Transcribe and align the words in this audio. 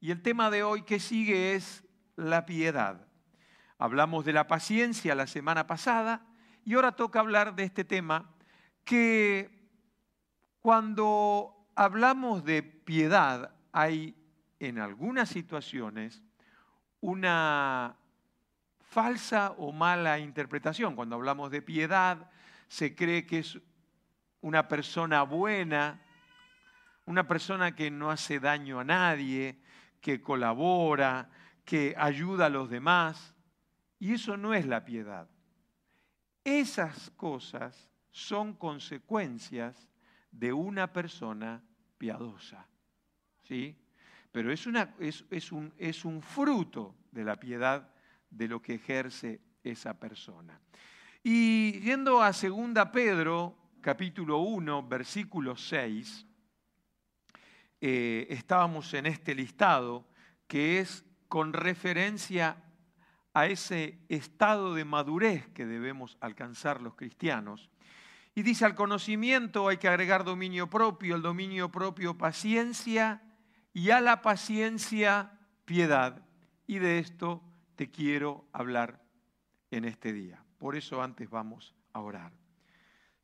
Y 0.00 0.10
el 0.10 0.22
tema 0.22 0.50
de 0.50 0.62
hoy 0.62 0.82
que 0.82 0.98
sigue 0.98 1.54
es 1.54 1.84
la 2.16 2.46
piedad. 2.46 3.06
Hablamos 3.76 4.24
de 4.24 4.32
la 4.32 4.46
paciencia 4.46 5.14
la 5.14 5.26
semana 5.26 5.66
pasada 5.66 6.26
y 6.64 6.74
ahora 6.74 6.92
toca 6.92 7.20
hablar 7.20 7.54
de 7.54 7.64
este 7.64 7.84
tema 7.84 8.30
que 8.84 9.68
cuando 10.60 11.68
hablamos 11.74 12.44
de 12.44 12.62
piedad 12.62 13.54
hay 13.72 14.16
en 14.58 14.78
algunas 14.78 15.28
situaciones 15.28 16.22
una 17.00 17.96
falsa 18.80 19.52
o 19.58 19.70
mala 19.70 20.18
interpretación. 20.18 20.96
Cuando 20.96 21.16
hablamos 21.16 21.50
de 21.50 21.60
piedad 21.60 22.30
se 22.68 22.94
cree 22.94 23.26
que 23.26 23.40
es 23.40 23.58
una 24.40 24.66
persona 24.66 25.22
buena, 25.24 26.00
una 27.04 27.28
persona 27.28 27.74
que 27.74 27.90
no 27.90 28.10
hace 28.10 28.40
daño 28.40 28.80
a 28.80 28.84
nadie, 28.84 29.60
que 30.00 30.20
colabora, 30.20 31.30
que 31.64 31.94
ayuda 31.96 32.46
a 32.46 32.50
los 32.50 32.70
demás. 32.70 33.34
Y 33.98 34.14
eso 34.14 34.36
no 34.36 34.54
es 34.54 34.66
la 34.66 34.84
piedad. 34.84 35.28
Esas 36.44 37.10
cosas 37.10 37.90
son 38.10 38.54
consecuencias 38.54 39.88
de 40.30 40.52
una 40.52 40.92
persona 40.92 41.62
piadosa. 41.98 42.66
¿Sí? 43.44 43.76
Pero 44.32 44.52
es, 44.52 44.66
una, 44.66 44.94
es, 44.98 45.52
un, 45.52 45.72
es 45.76 46.04
un 46.04 46.22
fruto 46.22 46.94
de 47.10 47.24
la 47.24 47.36
piedad 47.36 47.90
de 48.30 48.48
lo 48.48 48.62
que 48.62 48.74
ejerce 48.74 49.40
esa 49.62 49.98
persona. 49.98 50.60
Y 51.22 51.80
yendo 51.80 52.22
a 52.22 52.32
2 52.32 52.90
Pedro, 52.92 53.56
capítulo 53.80 54.38
1, 54.38 54.86
versículo 54.88 55.56
6, 55.56 56.26
eh, 57.80 58.26
estábamos 58.30 58.92
en 58.94 59.06
este 59.06 59.34
listado 59.34 60.06
que 60.46 60.80
es 60.80 61.04
con 61.28 61.52
referencia 61.52 62.62
a 63.32 63.46
ese 63.46 63.98
estado 64.08 64.74
de 64.74 64.84
madurez 64.84 65.48
que 65.50 65.64
debemos 65.64 66.18
alcanzar 66.20 66.82
los 66.82 66.96
cristianos. 66.96 67.70
Y 68.34 68.42
dice, 68.42 68.64
al 68.64 68.74
conocimiento 68.74 69.68
hay 69.68 69.76
que 69.76 69.88
agregar 69.88 70.24
dominio 70.24 70.68
propio, 70.68 71.16
el 71.16 71.22
dominio 71.22 71.70
propio 71.70 72.18
paciencia 72.18 73.22
y 73.72 73.90
a 73.90 74.00
la 74.00 74.22
paciencia 74.22 75.38
piedad. 75.64 76.24
Y 76.66 76.78
de 76.78 76.98
esto 76.98 77.42
te 77.76 77.90
quiero 77.90 78.44
hablar 78.52 79.02
en 79.70 79.84
este 79.84 80.12
día. 80.12 80.44
Por 80.58 80.76
eso 80.76 81.02
antes 81.02 81.30
vamos 81.30 81.74
a 81.92 82.00
orar. 82.00 82.39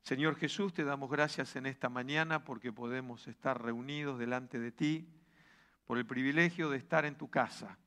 Señor 0.07 0.37
Jesús, 0.37 0.73
te 0.73 0.85
damos 0.85 1.11
gracias 1.11 1.57
en 1.57 1.65
esta 1.65 1.89
mañana 1.89 2.45
porque 2.45 2.71
podemos 2.71 3.27
estar 3.27 3.61
reunidos 3.61 4.17
delante 4.17 4.57
de 4.57 4.71
ti, 4.71 5.05
por 5.85 5.97
el 5.97 6.05
privilegio 6.05 6.69
de 6.69 6.77
estar 6.77 7.03
en 7.03 7.15
tu 7.15 7.29
casa. 7.29 7.77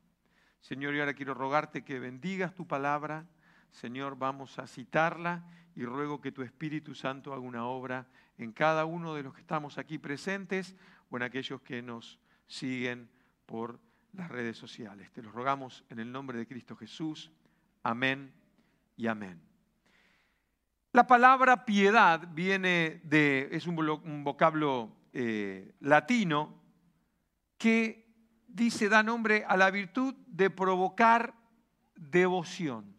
Señor, 0.59 0.93
y 0.93 0.99
ahora 0.99 1.15
quiero 1.15 1.33
rogarte 1.33 1.83
que 1.83 1.97
bendigas 1.97 2.53
tu 2.53 2.67
palabra. 2.67 3.25
Señor, 3.71 4.19
vamos 4.19 4.59
a 4.59 4.67
citarla 4.67 5.49
y 5.75 5.83
ruego 5.83 6.21
que 6.21 6.31
tu 6.31 6.43
Espíritu 6.43 6.93
Santo 6.93 7.33
haga 7.33 7.41
una 7.41 7.65
obra 7.65 8.07
en 8.37 8.51
cada 8.51 8.85
uno 8.85 9.15
de 9.15 9.23
los 9.23 9.33
que 9.33 9.41
estamos 9.41 9.79
aquí 9.79 9.97
presentes 9.97 10.75
o 11.09 11.17
en 11.17 11.23
aquellos 11.23 11.63
que 11.63 11.81
nos 11.81 12.19
siguen 12.45 13.09
por 13.47 13.79
las 14.13 14.29
redes 14.29 14.57
sociales. 14.57 15.11
Te 15.11 15.23
lo 15.23 15.31
rogamos 15.31 15.83
en 15.89 15.97
el 15.97 16.11
nombre 16.11 16.37
de 16.37 16.45
Cristo 16.45 16.75
Jesús. 16.75 17.31
Amén 17.81 18.31
y 18.95 19.07
amén. 19.07 19.50
La 20.93 21.07
palabra 21.07 21.63
piedad 21.63 22.27
viene 22.33 22.99
de, 23.05 23.47
es 23.53 23.65
un, 23.65 24.23
vocablo 24.25 24.93
eh, 25.13 25.73
latino 25.79 26.61
que 27.57 28.13
dice, 28.45 28.89
da 28.89 29.01
nombre 29.01 29.45
a 29.47 29.55
la 29.55 29.71
virtud 29.71 30.13
de 30.27 30.49
provocar 30.49 31.33
devoción. 31.95 32.93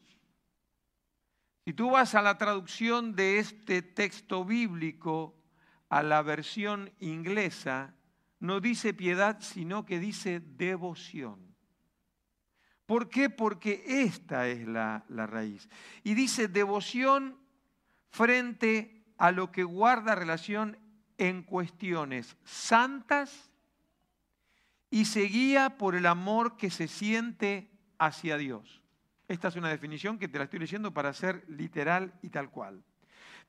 Si 1.66 1.74
tú 1.74 1.90
vas 1.90 2.14
a 2.14 2.22
la 2.22 2.38
traducción 2.38 3.14
de 3.14 3.38
este 3.38 3.82
texto 3.82 4.42
bíblico 4.46 5.38
a 5.90 6.02
la 6.02 6.22
versión 6.22 6.90
inglesa, 6.98 7.94
no 8.40 8.60
dice 8.60 8.94
piedad, 8.94 9.38
sino 9.40 9.84
que 9.84 9.98
dice 9.98 10.40
devoción. 10.40 11.54
¿Por 12.86 13.10
qué? 13.10 13.28
Porque 13.28 13.84
esta 13.86 14.48
es 14.48 14.66
la, 14.66 15.04
la 15.08 15.26
raíz. 15.26 15.68
Y 16.02 16.14
dice 16.14 16.48
devoción 16.48 17.41
frente 18.12 19.04
a 19.16 19.32
lo 19.32 19.50
que 19.50 19.64
guarda 19.64 20.14
relación 20.14 20.78
en 21.16 21.42
cuestiones 21.42 22.36
santas 22.44 23.50
y 24.90 25.06
se 25.06 25.22
guía 25.22 25.78
por 25.78 25.94
el 25.94 26.04
amor 26.04 26.58
que 26.58 26.70
se 26.70 26.88
siente 26.88 27.70
hacia 27.98 28.36
Dios. 28.36 28.82
Esta 29.28 29.48
es 29.48 29.56
una 29.56 29.70
definición 29.70 30.18
que 30.18 30.28
te 30.28 30.36
la 30.36 30.44
estoy 30.44 30.58
leyendo 30.58 30.92
para 30.92 31.14
ser 31.14 31.44
literal 31.48 32.12
y 32.20 32.28
tal 32.28 32.50
cual. 32.50 32.84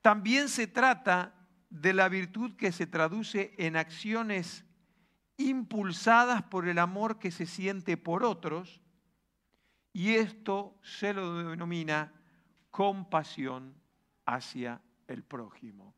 También 0.01 0.47
se 0.47 0.67
trata 0.67 1.33
de 1.69 1.93
la 1.93 2.07
virtud 2.07 2.55
que 2.55 2.71
se 2.71 2.87
traduce 2.87 3.53
en 3.57 3.75
acciones 3.75 4.63
impulsadas 5.35 6.43
por 6.43 6.69
el 6.69 6.79
amor 6.79 7.19
que 7.19 7.31
se 7.31 7.45
siente 7.45 7.97
por 7.97 8.23
otros 8.23 8.81
y 9.91 10.11
esto 10.11 10.77
se 10.81 11.13
lo 11.13 11.49
denomina 11.49 12.13
compasión 12.71 13.82
hacia 14.25 14.81
el 15.07 15.23
prójimo. 15.23 15.93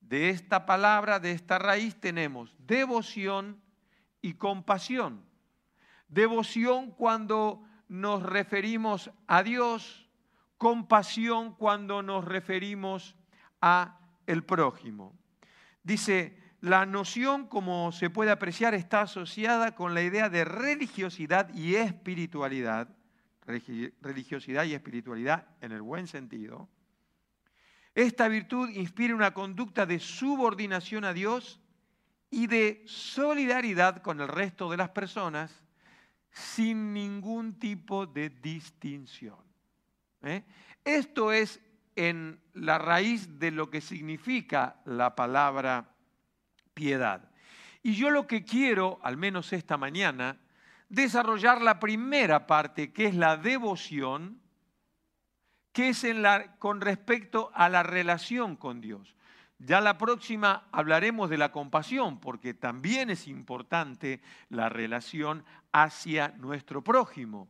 De 0.00 0.30
esta 0.30 0.66
palabra, 0.66 1.20
de 1.20 1.32
esta 1.32 1.58
raíz 1.58 2.00
tenemos 2.00 2.54
devoción 2.58 3.60
y 4.20 4.34
compasión. 4.34 5.24
Devoción 6.08 6.90
cuando 6.90 7.64
nos 7.88 8.22
referimos 8.22 9.10
a 9.26 9.42
Dios, 9.42 10.08
compasión 10.58 11.54
cuando 11.54 12.02
nos 12.02 12.24
referimos 12.24 13.16
a 13.60 13.98
el 14.26 14.44
prójimo. 14.44 15.16
Dice, 15.82 16.38
la 16.60 16.86
noción, 16.86 17.48
como 17.48 17.90
se 17.90 18.08
puede 18.08 18.30
apreciar, 18.30 18.72
está 18.74 19.02
asociada 19.02 19.74
con 19.74 19.94
la 19.94 20.02
idea 20.02 20.28
de 20.28 20.44
religiosidad 20.44 21.52
y 21.54 21.74
espiritualidad, 21.74 22.88
religiosidad 24.00 24.64
y 24.64 24.74
espiritualidad 24.74 25.48
en 25.60 25.72
el 25.72 25.82
buen 25.82 26.06
sentido, 26.06 26.68
esta 27.94 28.28
virtud 28.28 28.70
inspira 28.70 29.14
una 29.14 29.34
conducta 29.34 29.84
de 29.86 29.98
subordinación 29.98 31.04
a 31.04 31.12
Dios 31.12 31.60
y 32.30 32.46
de 32.46 32.82
solidaridad 32.86 34.00
con 34.00 34.20
el 34.20 34.28
resto 34.28 34.70
de 34.70 34.78
las 34.78 34.90
personas 34.90 35.62
sin 36.30 36.94
ningún 36.94 37.58
tipo 37.58 38.06
de 38.06 38.30
distinción. 38.30 39.36
¿eh? 40.22 40.42
Esto 40.84 41.30
es 41.32 41.60
en 41.94 42.40
la 42.54 42.78
raíz 42.78 43.38
de 43.38 43.50
lo 43.50 43.68
que 43.68 43.82
significa 43.82 44.80
la 44.86 45.14
palabra 45.14 45.94
piedad. 46.72 47.30
Y 47.82 47.94
yo 47.94 48.10
lo 48.10 48.26
que 48.26 48.44
quiero, 48.44 48.98
al 49.02 49.18
menos 49.18 49.52
esta 49.52 49.76
mañana, 49.76 50.38
desarrollar 50.88 51.60
la 51.60 51.78
primera 51.78 52.46
parte, 52.46 52.92
que 52.92 53.06
es 53.06 53.14
la 53.14 53.36
devoción, 53.36 54.41
que 55.72 55.88
es 55.88 56.06
con 56.58 56.80
respecto 56.80 57.50
a 57.54 57.68
la 57.68 57.82
relación 57.82 58.56
con 58.56 58.80
Dios. 58.80 59.16
Ya 59.58 59.80
la 59.80 59.96
próxima 59.96 60.66
hablaremos 60.72 61.30
de 61.30 61.38
la 61.38 61.52
compasión, 61.52 62.18
porque 62.18 62.52
también 62.52 63.10
es 63.10 63.28
importante 63.28 64.20
la 64.48 64.68
relación 64.68 65.44
hacia 65.70 66.34
nuestro 66.38 66.82
prójimo. 66.82 67.48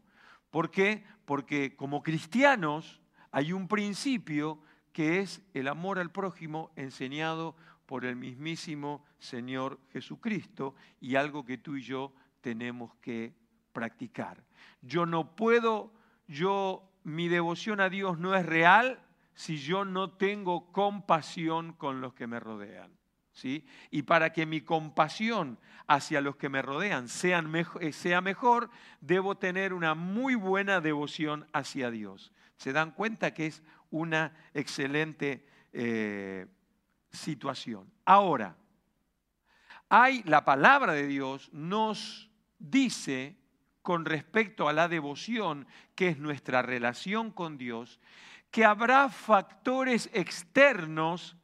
¿Por 0.50 0.70
qué? 0.70 1.04
Porque 1.24 1.74
como 1.74 2.02
cristianos 2.02 3.00
hay 3.30 3.52
un 3.52 3.66
principio 3.66 4.60
que 4.92 5.20
es 5.20 5.40
el 5.54 5.68
amor 5.68 5.98
al 5.98 6.10
prójimo 6.10 6.70
enseñado 6.76 7.56
por 7.86 8.04
el 8.04 8.14
mismísimo 8.16 9.02
Señor 9.18 9.80
Jesucristo 9.90 10.74
y 11.00 11.16
algo 11.16 11.46
que 11.46 11.56
tú 11.56 11.76
y 11.76 11.82
yo 11.82 12.12
tenemos 12.42 12.94
que 12.96 13.34
practicar. 13.72 14.44
Yo 14.82 15.06
no 15.06 15.34
puedo, 15.34 15.94
yo 16.28 16.91
mi 17.04 17.28
devoción 17.28 17.80
a 17.80 17.88
Dios 17.88 18.18
no 18.18 18.34
es 18.34 18.46
real 18.46 19.00
si 19.34 19.56
yo 19.56 19.84
no 19.84 20.10
tengo 20.10 20.72
compasión 20.72 21.72
con 21.72 22.00
los 22.00 22.14
que 22.14 22.26
me 22.26 22.40
rodean. 22.40 22.92
¿sí? 23.32 23.66
Y 23.90 24.02
para 24.02 24.32
que 24.32 24.46
mi 24.46 24.60
compasión 24.60 25.58
hacia 25.86 26.20
los 26.20 26.36
que 26.36 26.48
me 26.48 26.62
rodean 26.62 27.06
eh, 27.06 27.92
sea 27.92 28.20
mejor, 28.20 28.70
debo 29.00 29.36
tener 29.36 29.72
una 29.72 29.94
muy 29.94 30.34
buena 30.34 30.80
devoción 30.80 31.48
hacia 31.52 31.90
Dios. 31.90 32.32
¿Se 32.56 32.72
dan 32.72 32.92
cuenta 32.92 33.34
que 33.34 33.46
es 33.46 33.62
una 33.90 34.36
excelente 34.54 35.46
eh, 35.72 36.46
situación? 37.10 37.92
Ahora, 38.04 38.56
hay 39.88 40.22
la 40.24 40.44
palabra 40.44 40.92
de 40.92 41.06
Dios 41.06 41.50
nos 41.52 42.30
dice 42.58 43.36
con 43.82 44.04
respecto 44.04 44.68
a 44.68 44.72
la 44.72 44.88
devoción, 44.88 45.66
que 45.94 46.08
es 46.08 46.18
nuestra 46.18 46.62
relación 46.62 47.30
con 47.30 47.58
Dios, 47.58 48.00
que 48.50 48.64
habrá 48.64 49.08
factores 49.08 50.08
externos 50.12 51.36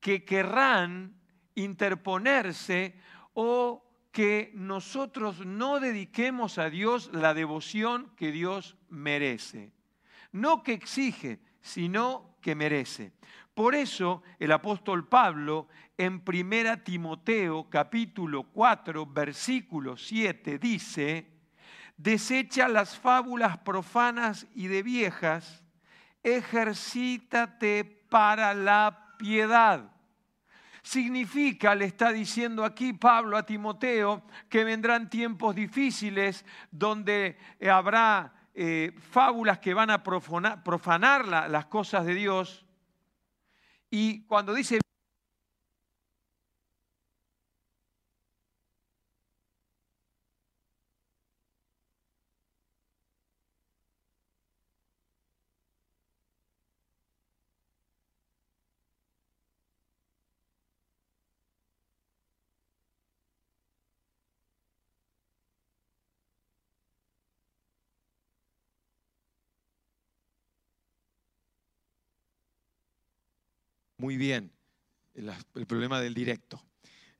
que 0.00 0.24
querrán 0.24 1.16
interponerse 1.54 2.94
o 3.34 3.82
que 4.12 4.50
nosotros 4.54 5.44
no 5.44 5.80
dediquemos 5.80 6.58
a 6.58 6.70
Dios 6.70 7.10
la 7.12 7.34
devoción 7.34 8.12
que 8.16 8.32
Dios 8.32 8.76
merece. 8.88 9.72
No 10.32 10.62
que 10.62 10.72
exige, 10.72 11.40
sino 11.60 12.36
que 12.40 12.54
merece. 12.54 13.12
Por 13.54 13.74
eso 13.74 14.22
el 14.38 14.52
apóstol 14.52 15.08
Pablo 15.08 15.68
en 15.96 16.22
1 16.26 16.82
Timoteo 16.82 17.68
capítulo 17.70 18.44
4 18.44 19.06
versículo 19.06 19.96
7 19.96 20.58
dice, 20.58 21.35
desecha 21.96 22.68
las 22.68 22.98
fábulas 22.98 23.58
profanas 23.58 24.46
y 24.54 24.68
de 24.68 24.82
viejas, 24.82 25.62
ejercítate 26.22 27.84
para 27.84 28.54
la 28.54 29.14
piedad. 29.18 29.92
Significa, 30.82 31.74
le 31.74 31.86
está 31.86 32.12
diciendo 32.12 32.64
aquí 32.64 32.92
Pablo 32.92 33.36
a 33.36 33.44
Timoteo, 33.44 34.22
que 34.48 34.62
vendrán 34.62 35.10
tiempos 35.10 35.54
difíciles 35.54 36.44
donde 36.70 37.38
habrá 37.68 38.32
eh, 38.54 38.92
fábulas 39.10 39.58
que 39.58 39.74
van 39.74 39.90
a 39.90 40.02
profanar, 40.02 41.26
las 41.26 41.66
cosas 41.66 42.06
de 42.06 42.14
Dios. 42.14 42.64
Y 43.90 44.24
cuando 44.26 44.54
dice 44.54 44.78
Muy 74.06 74.16
bien, 74.16 74.52
el, 75.14 75.66
problema 75.66 76.00
del 76.00 76.14
directo. 76.14 76.64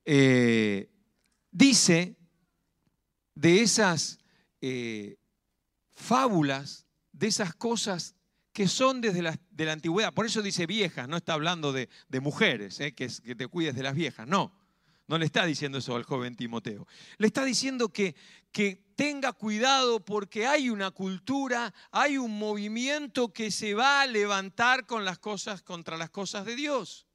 Eh, 0.05 0.89
dice 1.51 2.15
de 3.35 3.61
esas 3.61 4.21
eh, 4.61 5.17
fábulas, 5.97 6.87
de 7.11 7.27
esas 7.27 7.57
cosas 7.57 8.15
que 8.53 8.69
son 8.69 9.01
desde 9.01 9.21
la, 9.21 9.37
de 9.51 9.65
la 9.65 9.73
antigüedad. 9.73 10.15
Por 10.15 10.27
eso 10.27 10.43
dice 10.43 10.65
viejas, 10.67 11.09
no 11.09 11.17
está 11.17 11.33
hablando 11.33 11.73
de, 11.73 11.89
mujeres, 12.21 12.79
eh, 12.79 12.95
que, 12.95 13.09
que 13.09 13.35
te 13.35 13.49
cuides 13.49 13.75
de 13.75 13.83
las 13.83 13.97
viejas, 13.97 14.29
no. 14.29 14.57
No 15.09 15.19
le 15.19 15.25
está 15.25 15.45
diciendo 15.45 15.79
eso 15.79 15.97
al 15.97 16.05
joven 16.05 16.37
Timoteo. 16.37 16.87
Le 17.19 17.27
está 17.27 17.45
diciendo 17.45 17.89
que, 17.89 18.15
que 18.53 18.86
tenga 18.97 19.33
cuidado 19.33 20.05
porque 20.05 20.47
hay 20.47 20.71
una 20.71 20.91
cultura, 20.91 21.73
hay 21.93 22.19
un 22.19 22.37
movimiento 22.39 23.33
que 23.33 23.51
se 23.51 23.75
va 23.75 24.01
a 24.01 24.07
levantar 24.07 24.87
contra 24.87 25.97
las 25.97 26.11
cosas 26.11 26.45
de 26.45 26.57
Dios 26.57 27.07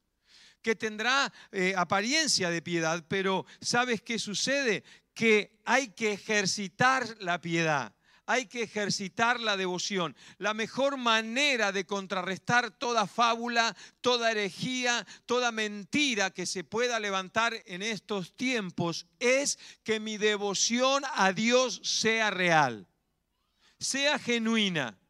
que 0.62 0.76
tendrá 0.76 1.32
eh, 1.50 1.74
apariencia 1.76 2.48
de 2.48 2.62
piedad, 2.62 3.04
pero 3.08 3.44
¿sabes 3.60 4.00
qué 4.00 4.20
sucede? 4.20 4.84
Que 5.12 5.60
hay 5.64 5.88
que 5.88 6.12
ejercitar 6.12 7.16
la 7.18 7.40
piedad 7.40 7.92
hay 8.26 8.46
que 8.46 8.62
ejercitar 8.62 9.40
la 9.40 9.56
devoción. 9.56 10.16
La 10.38 10.54
mejor 10.54 10.96
manera 10.96 11.72
de 11.72 11.86
contrarrestar 11.86 12.70
toda 12.70 13.06
fábula, 13.06 13.76
toda 14.00 14.30
herejía, 14.30 15.06
toda 15.26 15.52
mentira 15.52 16.30
que 16.30 16.46
se 16.46 16.64
pueda 16.64 17.00
levantar 17.00 17.54
en 17.66 17.82
estos 17.82 18.34
tiempos 18.34 19.06
es 19.18 19.58
que 19.82 20.00
mi 20.00 20.16
devoción 20.18 21.02
a 21.14 21.32
Dios 21.32 21.80
sea 21.82 22.30
real, 22.30 22.86
sea 23.78 24.18
genuina. 24.18 25.01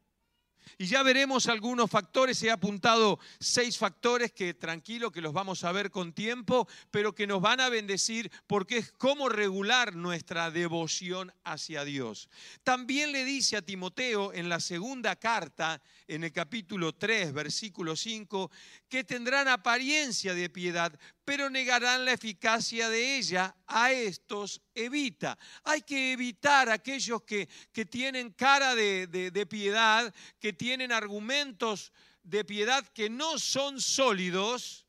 Y 0.82 0.86
ya 0.86 1.04
veremos 1.04 1.46
algunos 1.46 1.88
factores, 1.88 2.42
he 2.42 2.50
apuntado 2.50 3.20
seis 3.38 3.78
factores 3.78 4.32
que 4.32 4.52
tranquilo 4.52 5.12
que 5.12 5.20
los 5.20 5.32
vamos 5.32 5.62
a 5.62 5.70
ver 5.70 5.92
con 5.92 6.12
tiempo, 6.12 6.66
pero 6.90 7.14
que 7.14 7.28
nos 7.28 7.40
van 7.40 7.60
a 7.60 7.68
bendecir 7.68 8.32
porque 8.48 8.78
es 8.78 8.90
cómo 8.90 9.28
regular 9.28 9.94
nuestra 9.94 10.50
devoción 10.50 11.32
hacia 11.44 11.84
Dios. 11.84 12.28
También 12.64 13.12
le 13.12 13.24
dice 13.24 13.56
a 13.56 13.62
Timoteo 13.62 14.32
en 14.32 14.48
la 14.48 14.58
segunda 14.58 15.14
carta, 15.14 15.80
en 16.14 16.24
el 16.24 16.32
capítulo 16.32 16.94
3, 16.94 17.32
versículo 17.32 17.96
5, 17.96 18.50
que 18.88 19.04
tendrán 19.04 19.48
apariencia 19.48 20.34
de 20.34 20.50
piedad, 20.50 20.98
pero 21.24 21.48
negarán 21.48 22.04
la 22.04 22.12
eficacia 22.12 22.88
de 22.88 23.16
ella. 23.16 23.56
A 23.66 23.92
estos 23.92 24.60
evita. 24.74 25.38
Hay 25.64 25.82
que 25.82 26.12
evitar 26.12 26.68
aquellos 26.68 27.22
que, 27.22 27.48
que 27.72 27.86
tienen 27.86 28.30
cara 28.30 28.74
de, 28.74 29.06
de 29.06 29.46
piedad, 29.46 30.12
que 30.38 30.52
tienen 30.52 30.92
argumentos 30.92 31.92
de 32.22 32.44
piedad 32.44 32.86
que 32.88 33.08
no 33.08 33.38
son 33.38 33.80
sólidos 33.80 34.86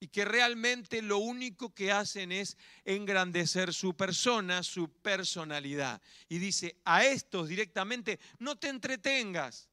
y 0.00 0.08
que 0.08 0.24
realmente 0.24 1.02
lo 1.02 1.18
único 1.18 1.74
que 1.74 1.92
hacen 1.92 2.32
es 2.32 2.56
engrandecer 2.84 3.74
su 3.74 3.94
persona, 3.94 4.62
su 4.62 4.88
personalidad. 4.88 6.00
Y 6.28 6.38
dice, 6.38 6.80
a 6.84 7.04
estos 7.04 7.48
directamente, 7.48 8.18
no 8.38 8.56
te 8.56 8.68
entretengas, 8.68 9.69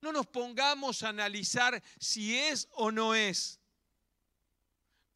no 0.00 0.12
nos 0.12 0.26
pongamos 0.26 1.02
a 1.02 1.08
analizar 1.08 1.82
si 1.98 2.36
es 2.36 2.68
o 2.72 2.90
no 2.90 3.14
es 3.14 3.60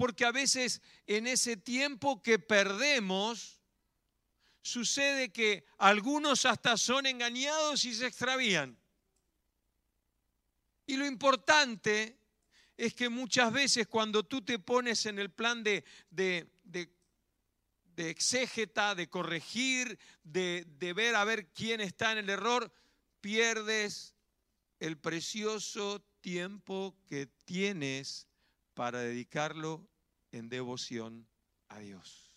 porque 0.00 0.24
a 0.24 0.32
veces 0.32 0.80
en 1.06 1.26
ese 1.26 1.58
tiempo 1.58 2.22
que 2.22 2.38
perdemos, 2.38 3.60
sucede 4.62 5.30
que 5.30 5.66
algunos 5.76 6.46
hasta 6.46 6.78
son 6.78 7.04
engañados 7.04 7.84
y 7.84 7.92
se 7.92 8.06
extravían. 8.06 8.78
Y 10.86 10.96
lo 10.96 11.04
importante 11.04 12.18
es 12.78 12.94
que 12.94 13.10
muchas 13.10 13.52
veces 13.52 13.88
cuando 13.88 14.22
tú 14.22 14.40
te 14.40 14.58
pones 14.58 15.04
en 15.04 15.18
el 15.18 15.30
plan 15.30 15.62
de, 15.62 15.84
de, 16.08 16.48
exégeta, 17.98 18.94
de 18.94 19.10
corregir, 19.10 19.98
de, 20.22 20.64
de 20.78 20.94
ver 20.94 21.14
a 21.14 21.24
ver 21.24 21.52
quién 21.52 21.82
está 21.82 22.12
en 22.12 22.18
el 22.18 22.30
error, 22.30 22.72
pierdes 23.20 24.14
el 24.80 24.98
precioso 24.98 26.02
tiempo 26.20 26.96
que 27.06 27.26
tienes 27.44 28.26
para 28.74 29.00
dedicarlo 29.00 29.86
en 30.32 30.48
devoción 30.48 31.28
a 31.68 31.78
Dios. 31.78 32.36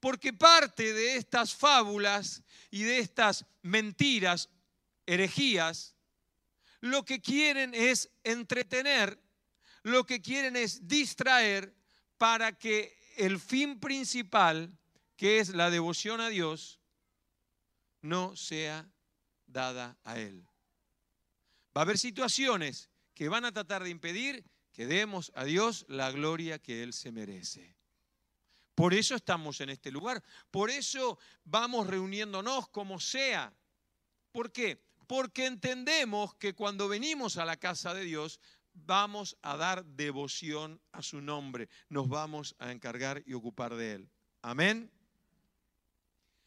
Porque 0.00 0.32
parte 0.32 0.92
de 0.92 1.16
estas 1.16 1.54
fábulas 1.54 2.42
y 2.70 2.82
de 2.82 2.98
estas 2.98 3.46
mentiras, 3.62 4.48
herejías, 5.06 5.94
lo 6.80 7.04
que 7.04 7.20
quieren 7.20 7.74
es 7.74 8.10
entretener, 8.22 9.18
lo 9.82 10.04
que 10.04 10.20
quieren 10.20 10.56
es 10.56 10.86
distraer 10.86 11.74
para 12.18 12.52
que 12.52 12.98
el 13.16 13.40
fin 13.40 13.80
principal, 13.80 14.76
que 15.16 15.38
es 15.38 15.50
la 15.50 15.70
devoción 15.70 16.20
a 16.20 16.28
Dios, 16.28 16.80
no 18.02 18.36
sea 18.36 18.88
dada 19.46 19.96
a 20.04 20.18
Él. 20.18 20.46
Va 21.76 21.80
a 21.80 21.82
haber 21.82 21.98
situaciones 21.98 22.88
que 23.12 23.28
van 23.28 23.44
a 23.44 23.52
tratar 23.52 23.84
de 23.84 23.90
impedir 23.90 24.44
que 24.72 24.86
demos 24.86 25.30
a 25.34 25.44
Dios 25.44 25.84
la 25.88 26.10
gloria 26.10 26.58
que 26.58 26.82
Él 26.82 26.94
se 26.94 27.12
merece. 27.12 27.76
Por 28.74 28.94
eso 28.94 29.14
estamos 29.14 29.60
en 29.60 29.70
este 29.70 29.90
lugar, 29.90 30.22
por 30.50 30.70
eso 30.70 31.18
vamos 31.44 31.86
reuniéndonos 31.86 32.68
como 32.68 32.98
sea. 32.98 33.52
¿Por 34.32 34.52
qué? 34.52 34.82
Porque 35.06 35.46
entendemos 35.46 36.34
que 36.34 36.54
cuando 36.54 36.88
venimos 36.88 37.36
a 37.36 37.44
la 37.44 37.56
casa 37.56 37.92
de 37.92 38.04
Dios 38.04 38.40
vamos 38.72 39.36
a 39.42 39.56
dar 39.56 39.84
devoción 39.84 40.80
a 40.92 41.02
su 41.02 41.20
nombre, 41.20 41.68
nos 41.88 42.08
vamos 42.08 42.54
a 42.58 42.72
encargar 42.72 43.22
y 43.26 43.34
ocupar 43.34 43.74
de 43.76 43.92
Él. 43.92 44.10
Amén. 44.42 44.90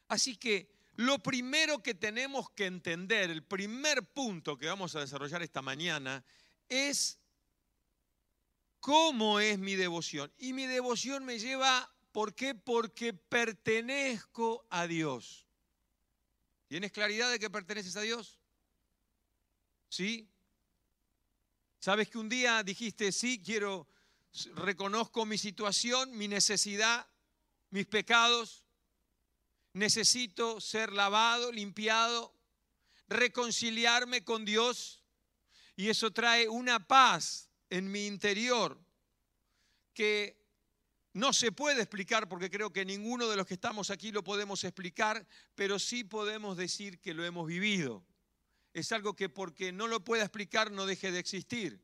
Así 0.07 0.36
que 0.38 0.78
lo 0.99 1.17
primero 1.19 1.81
que 1.81 1.93
tenemos 1.93 2.49
que 2.49 2.65
entender, 2.65 3.29
el 3.29 3.41
primer 3.41 4.03
punto 4.03 4.57
que 4.57 4.67
vamos 4.67 4.97
a 4.97 4.99
desarrollar 4.99 5.41
esta 5.41 5.61
mañana, 5.61 6.25
es 6.67 7.17
cómo 8.81 9.39
es 9.39 9.57
mi 9.59 9.77
devoción. 9.77 10.29
Y 10.37 10.51
mi 10.51 10.67
devoción 10.67 11.23
me 11.23 11.39
lleva, 11.39 11.89
¿por 12.11 12.35
qué? 12.35 12.53
Porque 12.53 13.13
pertenezco 13.13 14.65
a 14.69 14.87
Dios. 14.87 15.47
¿Tienes 16.67 16.91
claridad 16.91 17.31
de 17.31 17.39
que 17.39 17.49
perteneces 17.49 17.95
a 17.95 18.01
Dios? 18.01 18.37
¿Sí? 19.87 20.27
¿Sabes 21.79 22.09
que 22.09 22.17
un 22.17 22.27
día 22.27 22.61
dijiste, 22.61 23.13
sí, 23.13 23.41
quiero, 23.41 23.87
reconozco 24.53 25.25
mi 25.25 25.37
situación, 25.37 26.17
mi 26.17 26.27
necesidad, 26.27 27.07
mis 27.69 27.85
pecados, 27.85 28.65
necesito 29.73 30.59
ser 30.61 30.91
lavado, 30.91 31.51
limpiado, 31.51 32.33
reconciliarme 33.07 34.23
con 34.23 34.45
Dios? 34.45 35.03
Y 35.75 35.89
eso 35.89 36.11
trae 36.11 36.49
una 36.49 36.85
paz 36.88 37.49
en 37.69 37.91
mi 37.91 38.05
interior 38.05 38.79
que 39.93 40.39
no 41.13 41.33
se 41.33 41.51
puede 41.51 41.81
explicar 41.81 42.29
porque 42.29 42.49
creo 42.49 42.71
que 42.71 42.85
ninguno 42.85 43.27
de 43.27 43.35
los 43.35 43.47
que 43.47 43.55
estamos 43.55 43.89
aquí 43.89 44.11
lo 44.11 44.23
podemos 44.23 44.63
explicar, 44.63 45.25
pero 45.55 45.79
sí 45.79 46.03
podemos 46.03 46.57
decir 46.57 46.99
que 46.99 47.13
lo 47.13 47.25
hemos 47.25 47.47
vivido. 47.47 48.05
Es 48.73 48.91
algo 48.91 49.15
que 49.15 49.29
porque 49.29 49.71
no 49.71 49.88
lo 49.88 50.03
pueda 50.03 50.23
explicar 50.23 50.71
no 50.71 50.85
deje 50.85 51.11
de 51.11 51.19
existir, 51.19 51.81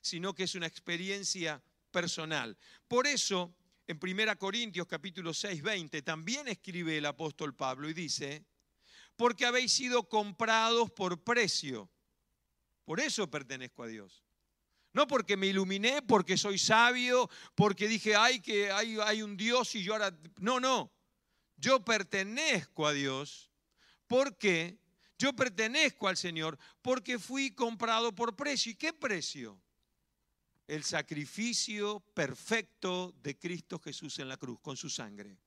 sino 0.00 0.34
que 0.34 0.44
es 0.44 0.54
una 0.54 0.66
experiencia 0.66 1.62
personal. 1.90 2.56
Por 2.88 3.06
eso, 3.06 3.54
en 3.86 3.98
1 4.02 4.38
Corintios 4.38 4.86
capítulo 4.86 5.32
6, 5.32 5.62
20, 5.62 6.02
también 6.02 6.48
escribe 6.48 6.98
el 6.98 7.06
apóstol 7.06 7.54
Pablo 7.54 7.88
y 7.88 7.94
dice, 7.94 8.44
porque 9.16 9.46
habéis 9.46 9.72
sido 9.72 10.08
comprados 10.08 10.90
por 10.90 11.22
precio. 11.22 11.90
Por 12.84 13.00
eso 13.00 13.30
pertenezco 13.30 13.84
a 13.84 13.86
Dios. 13.86 14.24
No 14.92 15.06
porque 15.06 15.36
me 15.36 15.48
iluminé, 15.48 16.02
porque 16.02 16.36
soy 16.36 16.58
sabio, 16.58 17.28
porque 17.54 17.86
dije, 17.86 18.16
ay, 18.16 18.40
que 18.40 18.70
hay, 18.70 18.98
hay 18.98 19.22
un 19.22 19.36
Dios 19.36 19.74
y 19.74 19.82
yo 19.82 19.92
ahora... 19.92 20.16
No, 20.40 20.58
no. 20.58 20.92
Yo 21.56 21.84
pertenezco 21.84 22.86
a 22.86 22.92
Dios 22.92 23.50
porque 24.06 24.78
yo 25.18 25.32
pertenezco 25.32 26.08
al 26.08 26.16
Señor 26.16 26.58
porque 26.82 27.18
fui 27.18 27.50
comprado 27.50 28.14
por 28.14 28.36
precio. 28.36 28.72
¿Y 28.72 28.74
qué 28.74 28.92
precio? 28.92 29.60
El 30.66 30.84
sacrificio 30.84 32.00
perfecto 32.14 33.14
de 33.22 33.38
Cristo 33.38 33.78
Jesús 33.78 34.18
en 34.18 34.28
la 34.28 34.36
cruz, 34.36 34.58
con 34.60 34.76
su 34.76 34.90
sangre. 34.90 35.38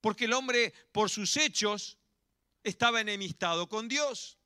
Porque 0.00 0.24
el 0.24 0.32
hombre, 0.32 0.72
por 0.92 1.10
sus 1.10 1.36
hechos, 1.36 1.98
estaba 2.64 3.00
enemistado 3.00 3.68
con 3.68 3.88
Dios. 3.88 4.39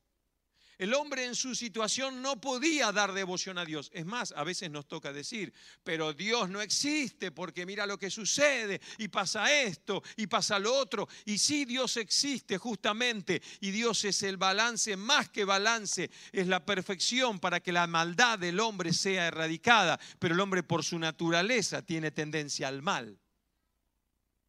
El 0.78 0.92
hombre 0.94 1.24
en 1.24 1.34
su 1.34 1.54
situación 1.54 2.20
no 2.20 2.40
podía 2.40 2.90
dar 2.90 3.12
devoción 3.12 3.58
a 3.58 3.64
Dios. 3.64 3.90
Es 3.92 4.04
más, 4.04 4.32
a 4.36 4.42
veces 4.42 4.70
nos 4.70 4.88
toca 4.88 5.12
decir, 5.12 5.52
pero 5.84 6.12
Dios 6.12 6.48
no 6.50 6.60
existe 6.60 7.30
porque 7.30 7.64
mira 7.64 7.86
lo 7.86 7.98
que 7.98 8.10
sucede 8.10 8.80
y 8.98 9.08
pasa 9.08 9.52
esto 9.52 10.02
y 10.16 10.26
pasa 10.26 10.58
lo 10.58 10.74
otro. 10.74 11.08
Y 11.24 11.38
sí, 11.38 11.64
Dios 11.64 11.96
existe 11.96 12.58
justamente 12.58 13.40
y 13.60 13.70
Dios 13.70 14.04
es 14.04 14.22
el 14.24 14.36
balance, 14.36 14.96
más 14.96 15.28
que 15.28 15.44
balance, 15.44 16.10
es 16.32 16.46
la 16.48 16.64
perfección 16.64 17.38
para 17.38 17.60
que 17.60 17.72
la 17.72 17.86
maldad 17.86 18.38
del 18.38 18.58
hombre 18.58 18.92
sea 18.92 19.28
erradicada. 19.28 20.00
Pero 20.18 20.34
el 20.34 20.40
hombre 20.40 20.62
por 20.62 20.82
su 20.82 20.98
naturaleza 20.98 21.82
tiene 21.82 22.10
tendencia 22.10 22.68
al 22.68 22.82
mal, 22.82 23.18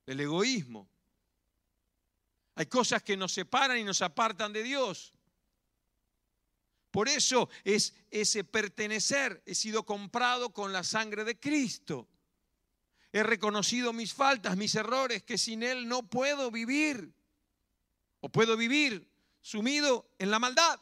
el 0.07 0.19
egoísmo. 0.19 0.89
Hay 2.55 2.67
cosas 2.67 3.03
que 3.03 3.17
nos 3.17 3.33
separan 3.33 3.77
y 3.77 3.83
nos 3.83 4.01
apartan 4.01 4.53
de 4.53 4.63
Dios. 4.63 5.14
Por 6.95 7.09
eso 7.09 7.49
es 7.65 7.93
ese 8.09 8.45
pertenecer. 8.45 9.43
He 9.45 9.53
sido 9.53 9.85
comprado 9.85 10.53
con 10.53 10.71
la 10.71 10.81
sangre 10.81 11.25
de 11.25 11.37
Cristo. 11.37 12.07
He 13.11 13.21
reconocido 13.21 13.91
mis 13.91 14.13
faltas, 14.13 14.55
mis 14.55 14.75
errores, 14.75 15.21
que 15.21 15.37
sin 15.37 15.61
Él 15.61 15.89
no 15.89 16.03
puedo 16.03 16.51
vivir. 16.51 17.13
O 18.21 18.29
puedo 18.29 18.55
vivir 18.55 19.11
sumido 19.41 20.09
en 20.19 20.31
la 20.31 20.39
maldad. 20.39 20.79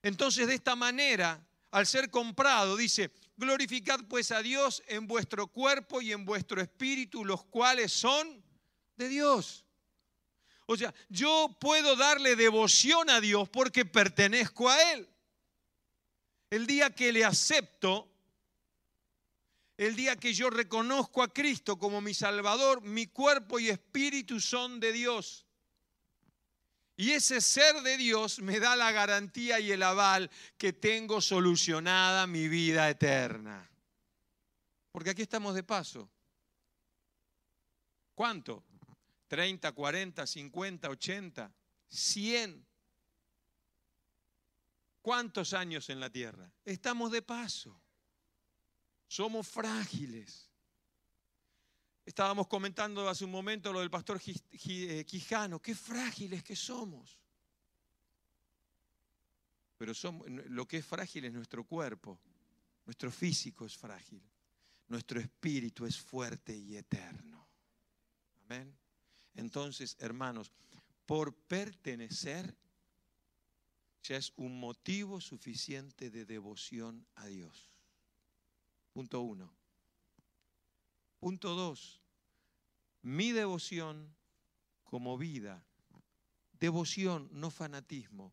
Entonces 0.00 0.46
de 0.46 0.54
esta 0.54 0.74
manera, 0.76 1.46
al 1.70 1.86
ser 1.86 2.10
comprado, 2.10 2.74
dice, 2.78 3.12
glorificad 3.36 4.00
pues 4.08 4.32
a 4.32 4.40
Dios 4.40 4.82
en 4.88 5.06
vuestro 5.06 5.48
cuerpo 5.48 6.00
y 6.00 6.12
en 6.12 6.24
vuestro 6.24 6.62
espíritu, 6.62 7.22
los 7.22 7.44
cuales 7.44 7.92
son 7.92 8.42
de 8.96 9.08
Dios. 9.10 9.65
O 10.66 10.76
sea, 10.76 10.92
yo 11.08 11.56
puedo 11.60 11.94
darle 11.94 12.34
devoción 12.34 13.08
a 13.08 13.20
Dios 13.20 13.48
porque 13.48 13.84
pertenezco 13.84 14.68
a 14.68 14.92
Él. 14.92 15.08
El 16.50 16.66
día 16.66 16.90
que 16.90 17.12
le 17.12 17.24
acepto, 17.24 18.08
el 19.76 19.94
día 19.94 20.16
que 20.16 20.34
yo 20.34 20.50
reconozco 20.50 21.22
a 21.22 21.32
Cristo 21.32 21.78
como 21.78 22.00
mi 22.00 22.14
Salvador, 22.14 22.82
mi 22.82 23.06
cuerpo 23.06 23.60
y 23.60 23.68
espíritu 23.68 24.40
son 24.40 24.80
de 24.80 24.92
Dios. 24.92 25.46
Y 26.96 27.12
ese 27.12 27.40
ser 27.40 27.82
de 27.82 27.96
Dios 27.96 28.40
me 28.40 28.58
da 28.58 28.74
la 28.74 28.90
garantía 28.90 29.60
y 29.60 29.70
el 29.70 29.82
aval 29.82 30.30
que 30.56 30.72
tengo 30.72 31.20
solucionada 31.20 32.26
mi 32.26 32.48
vida 32.48 32.88
eterna. 32.88 33.70
Porque 34.92 35.10
aquí 35.10 35.22
estamos 35.22 35.54
de 35.54 35.62
paso. 35.62 36.10
¿Cuánto? 38.14 38.64
30, 39.28 39.72
40, 39.72 40.26
50, 40.26 40.88
80, 40.88 41.54
100. 41.88 42.66
¿Cuántos 45.02 45.52
años 45.52 45.88
en 45.90 46.00
la 46.00 46.10
tierra? 46.10 46.50
Estamos 46.64 47.12
de 47.12 47.22
paso. 47.22 47.80
Somos 49.06 49.46
frágiles. 49.46 50.50
Estábamos 52.04 52.46
comentando 52.46 53.08
hace 53.08 53.24
un 53.24 53.32
momento 53.32 53.72
lo 53.72 53.80
del 53.80 53.90
pastor 53.90 54.20
eh, 54.24 55.04
Quijano, 55.04 55.60
qué 55.60 55.74
frágiles 55.74 56.42
que 56.42 56.54
somos. 56.54 57.18
Pero 59.76 59.92
lo 60.48 60.66
que 60.66 60.78
es 60.78 60.86
frágil 60.86 61.24
es 61.26 61.32
nuestro 61.32 61.64
cuerpo, 61.64 62.20
nuestro 62.86 63.10
físico 63.10 63.66
es 63.66 63.76
frágil, 63.76 64.22
nuestro 64.88 65.20
espíritu 65.20 65.84
es 65.84 65.98
fuerte 65.98 66.56
y 66.56 66.76
eterno. 66.76 67.46
Amén. 68.44 68.76
Entonces, 69.36 69.96
hermanos, 70.00 70.50
por 71.06 71.34
pertenecer 71.34 72.54
ya 74.02 74.16
es 74.16 74.32
un 74.36 74.58
motivo 74.58 75.20
suficiente 75.20 76.10
de 76.10 76.24
devoción 76.24 77.06
a 77.16 77.26
Dios. 77.26 77.70
Punto 78.92 79.20
uno. 79.20 79.52
Punto 81.20 81.54
dos. 81.54 82.00
Mi 83.02 83.32
devoción 83.32 84.14
como 84.84 85.18
vida, 85.18 85.64
devoción, 86.58 87.28
no 87.32 87.50
fanatismo, 87.50 88.32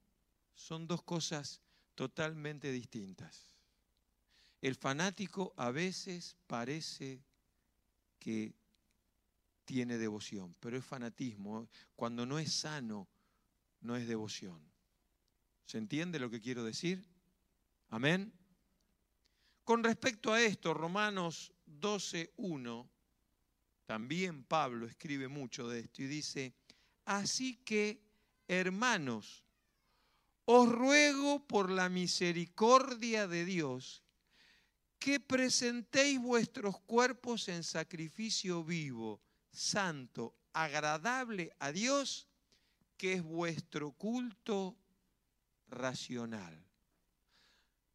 son 0.55 0.88
dos 0.88 1.03
cosas 1.03 1.62
totalmente 1.95 2.72
distintas. 2.72 3.55
El 4.62 4.75
fanático 4.75 5.53
a 5.57 5.72
veces 5.72 6.38
parece 6.48 7.22
que 8.19 8.53
tiene 9.65 9.98
devoción, 9.98 10.55
pero 10.60 10.77
es 10.77 10.86
fanatismo. 10.86 11.67
Cuando 11.96 12.25
no 12.25 12.39
es 12.39 12.53
sano, 12.53 13.08
no 13.82 13.96
es 13.96 14.08
devoción. 14.08 14.62
¿Se 15.65 15.77
entiende 15.77 16.20
lo 16.20 16.29
que 16.29 16.41
quiero 16.41 16.63
decir? 16.63 17.03
Amén. 17.89 18.34
Con 19.63 19.84
respecto 19.84 20.34
a 20.34 20.41
esto, 20.41 20.74
Romanos 20.74 21.53
12.1, 21.67 22.89
también 23.86 24.43
Pablo 24.43 24.86
escribe 24.88 25.27
mucho 25.27 25.67
de 25.70 25.82
esto 25.82 26.03
y 26.03 26.08
dice, 26.08 26.53
así 27.05 27.58
que, 27.63 28.01
hermanos, 28.48 29.43
os 30.46 30.70
ruego 30.70 31.46
por 31.48 31.70
la 31.70 31.88
misericordia 31.88 33.27
de 33.27 33.46
Dios 33.46 34.03
que 35.00 35.20
presentéis 35.20 36.20
vuestros 36.20 36.79
cuerpos 36.82 37.48
en 37.48 37.63
sacrificio 37.63 38.63
vivo 38.63 39.22
santo, 39.53 40.36
agradable 40.51 41.55
a 41.60 41.72
Dios, 41.72 42.27
que 42.98 43.13
es 43.13 43.24
vuestro 43.24 43.91
culto 43.91 44.75
racional. 45.67 46.63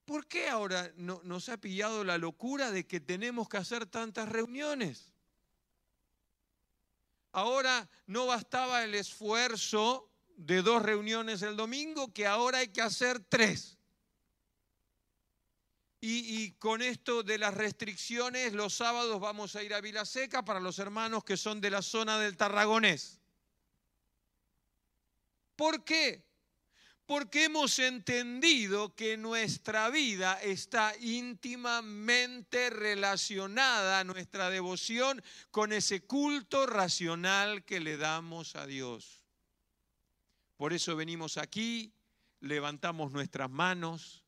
¿Por 0.05 0.27
qué 0.27 0.49
ahora 0.49 0.91
no, 0.97 1.21
nos 1.25 1.49
ha 1.49 1.59
pillado 1.59 2.03
la 2.05 2.17
locura 2.17 2.71
de 2.71 2.87
que 2.87 3.01
tenemos 3.01 3.49
que 3.49 3.59
hacer 3.59 3.87
tantas 3.87 4.29
reuniones? 4.29 5.13
Ahora 7.33 7.89
no 8.07 8.27
bastaba 8.27 8.85
el 8.85 8.95
esfuerzo 8.95 10.11
de 10.37 10.63
dos 10.63 10.83
reuniones 10.83 11.43
el 11.43 11.57
domingo, 11.57 12.13
que 12.13 12.27
ahora 12.27 12.59
hay 12.59 12.69
que 12.69 12.81
hacer 12.81 13.21
tres. 13.21 13.78
Y, 16.01 16.53
con 16.53 16.81
esto 16.81 17.25
de 17.25 17.39
las 17.39 17.55
restricciones, 17.55 18.53
los 18.53 18.75
sábados 18.75 19.19
vamos 19.19 19.57
a 19.57 19.65
ir 19.65 19.75
a 19.75 19.81
Vilaseca 19.81 20.45
para 20.45 20.61
los 20.61 20.79
hermanos 20.79 21.25
que 21.25 21.37
son 21.37 21.61
de 21.61 21.71
la 21.71 21.83
zona 21.83 22.21
del 22.21 22.37
Tarragonés. 22.37 23.21
¿Por 25.57 25.83
qué? 25.83 26.25
Porque 27.05 27.45
hemos 27.45 27.81
entendido 27.81 28.95
que 28.95 29.17
nuestra 29.17 29.91
vida 29.91 30.41
está 30.41 30.95
íntimamente 31.01 32.71
relacionada, 32.71 34.05
nuestra 34.05 34.51
devoción, 34.51 35.21
con 35.51 35.73
ese 35.73 36.03
culto 36.03 36.67
racional 36.67 37.65
que 37.65 37.81
le 37.81 37.97
damos 37.97 38.55
a 38.55 38.67
Dios. 38.67 39.25
Por 40.57 40.73
eso 40.73 40.95
venimos 40.95 41.39
aquí, 41.39 41.93
levantamos 42.41 43.11
nuestras 43.11 43.51
manos, 43.51 44.23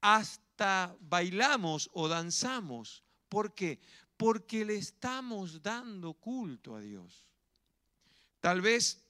hasta 0.00 0.47
bailamos 1.00 1.90
o 1.92 2.08
danzamos. 2.08 3.04
¿Por 3.28 3.54
qué? 3.54 3.80
Porque 4.16 4.64
le 4.64 4.76
estamos 4.76 5.62
dando 5.62 6.14
culto 6.14 6.74
a 6.74 6.80
Dios. 6.80 7.26
Tal 8.40 8.60
vez 8.60 9.04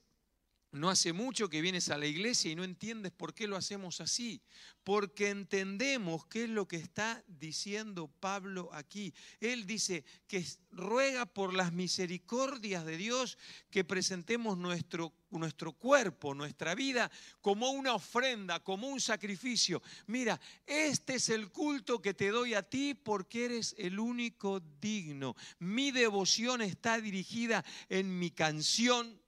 no 0.70 0.90
hace 0.90 1.14
mucho 1.14 1.48
que 1.48 1.62
vienes 1.62 1.88
a 1.88 1.96
la 1.96 2.06
iglesia 2.06 2.50
y 2.50 2.54
no 2.54 2.62
entiendes 2.62 3.10
por 3.10 3.32
qué 3.32 3.46
lo 3.46 3.56
hacemos 3.56 4.00
así. 4.02 4.42
Porque 4.84 5.30
entendemos 5.30 6.26
qué 6.26 6.44
es 6.44 6.50
lo 6.50 6.68
que 6.68 6.76
está 6.76 7.24
diciendo 7.26 8.10
Pablo 8.20 8.68
aquí. 8.72 9.14
Él 9.40 9.66
dice 9.66 10.04
que 10.26 10.44
ruega 10.70 11.24
por 11.24 11.54
las 11.54 11.72
misericordias 11.72 12.84
de 12.84 12.98
Dios 12.98 13.38
que 13.70 13.84
presentemos 13.84 14.58
nuestro, 14.58 15.14
nuestro 15.30 15.72
cuerpo, 15.72 16.34
nuestra 16.34 16.74
vida, 16.74 17.10
como 17.40 17.70
una 17.70 17.94
ofrenda, 17.94 18.60
como 18.60 18.88
un 18.88 19.00
sacrificio. 19.00 19.82
Mira, 20.06 20.38
este 20.66 21.14
es 21.14 21.30
el 21.30 21.50
culto 21.50 22.02
que 22.02 22.12
te 22.12 22.28
doy 22.28 22.52
a 22.52 22.62
ti 22.62 22.92
porque 22.94 23.46
eres 23.46 23.74
el 23.78 23.98
único 23.98 24.60
digno. 24.80 25.34
Mi 25.58 25.92
devoción 25.92 26.60
está 26.60 27.00
dirigida 27.00 27.64
en 27.88 28.18
mi 28.18 28.30
canción 28.30 29.18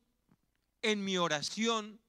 en 0.83 1.05
mi 1.05 1.17
oración. 1.17 2.01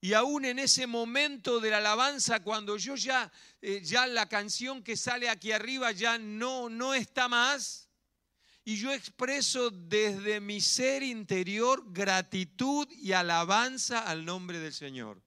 Y 0.00 0.12
aún 0.12 0.44
en 0.44 0.58
ese 0.58 0.86
momento 0.86 1.58
de 1.60 1.70
la 1.70 1.78
alabanza, 1.78 2.42
cuando 2.42 2.76
yo 2.76 2.96
ya, 2.96 3.32
eh, 3.60 3.80
ya 3.82 4.06
la 4.06 4.28
canción 4.28 4.82
que 4.82 4.96
sale 4.96 5.28
aquí 5.28 5.52
arriba 5.52 5.92
ya 5.92 6.18
no, 6.18 6.68
no 6.68 6.94
está 6.94 7.28
más, 7.28 7.86
y 8.64 8.76
yo 8.76 8.92
expreso 8.92 9.70
desde 9.70 10.40
mi 10.40 10.60
ser 10.60 11.04
interior 11.04 11.84
gratitud 11.92 12.88
y 12.90 13.12
alabanza 13.12 14.00
al 14.00 14.24
nombre 14.24 14.58
del 14.58 14.72
Señor. 14.72 15.22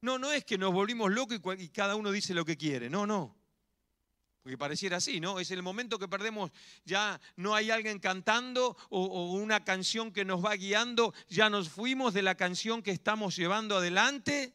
No, 0.00 0.18
no 0.18 0.32
es 0.32 0.44
que 0.44 0.58
nos 0.58 0.72
volvimos 0.72 1.12
locos 1.12 1.40
y 1.58 1.68
cada 1.68 1.94
uno 1.94 2.10
dice 2.10 2.34
lo 2.34 2.44
que 2.44 2.56
quiere, 2.56 2.90
no, 2.90 3.06
no. 3.06 3.37
Porque 4.48 4.56
pareciera 4.56 4.96
así, 4.96 5.20
¿no? 5.20 5.38
Es 5.40 5.50
el 5.50 5.62
momento 5.62 5.98
que 5.98 6.08
perdemos, 6.08 6.50
ya 6.86 7.20
no 7.36 7.54
hay 7.54 7.70
alguien 7.70 7.98
cantando 7.98 8.78
o, 8.88 9.32
una 9.34 9.62
canción 9.62 10.10
que 10.10 10.24
nos 10.24 10.42
va 10.42 10.54
guiando, 10.54 11.12
ya 11.28 11.50
nos 11.50 11.68
fuimos 11.68 12.14
de 12.14 12.22
la 12.22 12.34
canción 12.34 12.82
que 12.82 12.90
estamos 12.90 13.36
llevando 13.36 13.76
adelante 13.76 14.54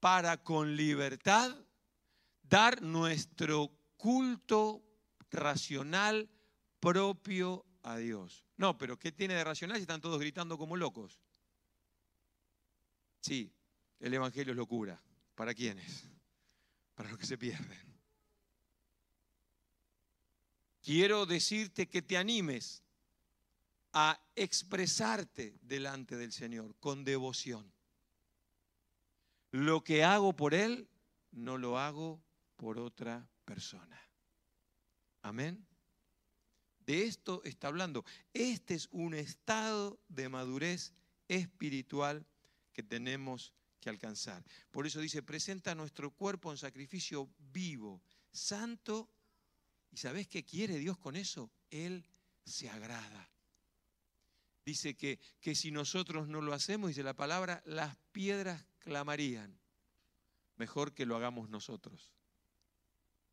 para 0.00 0.42
con 0.42 0.76
libertad 0.76 1.54
dar 2.44 2.80
nuestro 2.80 3.70
culto 3.98 4.82
racional 5.30 6.30
propio 6.80 7.66
a 7.82 7.98
Dios. 7.98 8.46
No, 8.56 8.78
pero 8.78 8.98
¿qué 8.98 9.12
tiene 9.12 9.34
de 9.34 9.44
racional 9.44 9.76
si 9.76 9.82
están 9.82 10.00
todos 10.00 10.18
gritando 10.18 10.56
como 10.56 10.74
locos? 10.74 11.20
Sí, 13.20 13.52
el 14.00 14.14
Evangelio 14.14 14.54
es 14.54 14.56
locura. 14.56 14.98
¿Para 15.34 15.52
quiénes? 15.52 16.08
Para 16.94 17.10
los 17.10 17.18
que 17.18 17.26
se 17.26 17.36
pierden 17.36 17.95
quiero 20.86 21.26
decirte 21.26 21.88
que 21.88 22.00
te 22.00 22.16
animes 22.16 22.80
a 23.92 24.20
expresarte 24.36 25.58
delante 25.60 26.16
del 26.16 26.32
Señor 26.32 26.76
con 26.78 27.04
devoción. 27.04 27.72
Lo 29.50 29.82
que 29.82 30.04
hago 30.04 30.36
por 30.36 30.54
Él, 30.54 30.88
no 31.32 31.58
lo 31.58 31.76
hago 31.76 32.22
por 32.56 32.78
otra 32.78 33.28
persona. 33.44 34.00
Amén. 35.22 35.66
De 36.86 37.02
esto 37.02 37.42
está 37.42 37.66
hablando. 37.66 38.04
Este 38.32 38.74
es 38.74 38.88
un 38.92 39.14
estado 39.14 39.98
de 40.06 40.28
madurez 40.28 40.92
espiritual 41.26 42.24
que 42.72 42.84
tenemos 42.84 43.52
que 43.80 43.90
alcanzar. 43.90 44.44
Por 44.70 44.86
eso 44.86 45.00
dice, 45.00 45.20
presenta 45.20 45.74
nuestro 45.74 46.12
cuerpo 46.12 46.52
en 46.52 46.58
sacrificio 46.58 47.28
vivo, 47.38 48.00
santo 48.30 49.10
¿Y 49.96 49.98
sabes 49.98 50.28
qué 50.28 50.44
quiere 50.44 50.78
Dios 50.78 50.98
con 50.98 51.16
eso? 51.16 51.50
Él 51.70 52.04
se 52.44 52.68
agrada. 52.68 53.30
Dice 54.62 54.94
que, 54.94 55.18
que 55.40 55.54
si 55.54 55.70
nosotros 55.70 56.28
no 56.28 56.42
lo 56.42 56.52
hacemos, 56.52 56.88
dice 56.88 57.02
la 57.02 57.14
palabra, 57.14 57.62
las 57.64 57.96
piedras 58.12 58.62
clamarían. 58.80 59.58
Mejor 60.56 60.92
que 60.92 61.06
lo 61.06 61.16
hagamos 61.16 61.48
nosotros. 61.48 62.12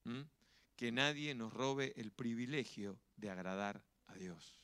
¿Mm? 0.06 0.22
Que 0.78 0.94
nadie 0.94 1.36
nos 1.36 1.52
robe 1.52 1.92
el 1.98 2.14
privilegio 2.14 2.98
de 3.18 3.30
agradar 3.30 3.84
a 4.08 4.16
Dios. 4.16 4.62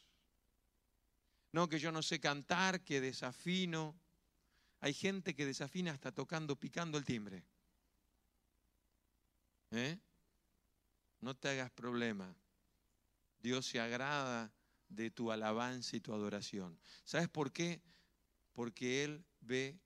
No 1.51 1.67
que 1.67 1.79
yo 1.79 1.91
no 1.91 2.01
sé 2.01 2.21
cantar, 2.21 2.79
que 2.79 3.01
desafino. 3.01 3.93
Hay 4.79 4.93
gente 4.93 5.35
que 5.35 5.45
desafina 5.45 5.91
hasta 5.91 6.13
tocando, 6.13 6.55
picando 6.55 6.97
el 6.97 7.03
timbre. 7.03 7.43
¿Eh? 9.71 9.99
No 11.21 11.35
te 11.35 11.49
hagas 11.49 11.71
problema. 11.71 12.33
Dios 13.41 13.65
se 13.65 13.79
agrada 13.79 14.51
de 14.89 15.11
tu 15.11 15.31
alabanza 15.31 15.95
y 15.95 15.99
tu 15.99 16.13
adoración. 16.13 16.77
¿Sabes 17.03 17.29
por 17.29 17.51
qué? 17.51 17.81
Porque 18.53 19.03
Él 19.03 19.23
ve 19.41 19.79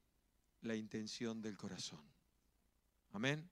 la 0.62 0.76
intención 0.76 1.42
del 1.42 1.58
corazón. 1.58 2.02
Amén. 3.12 3.50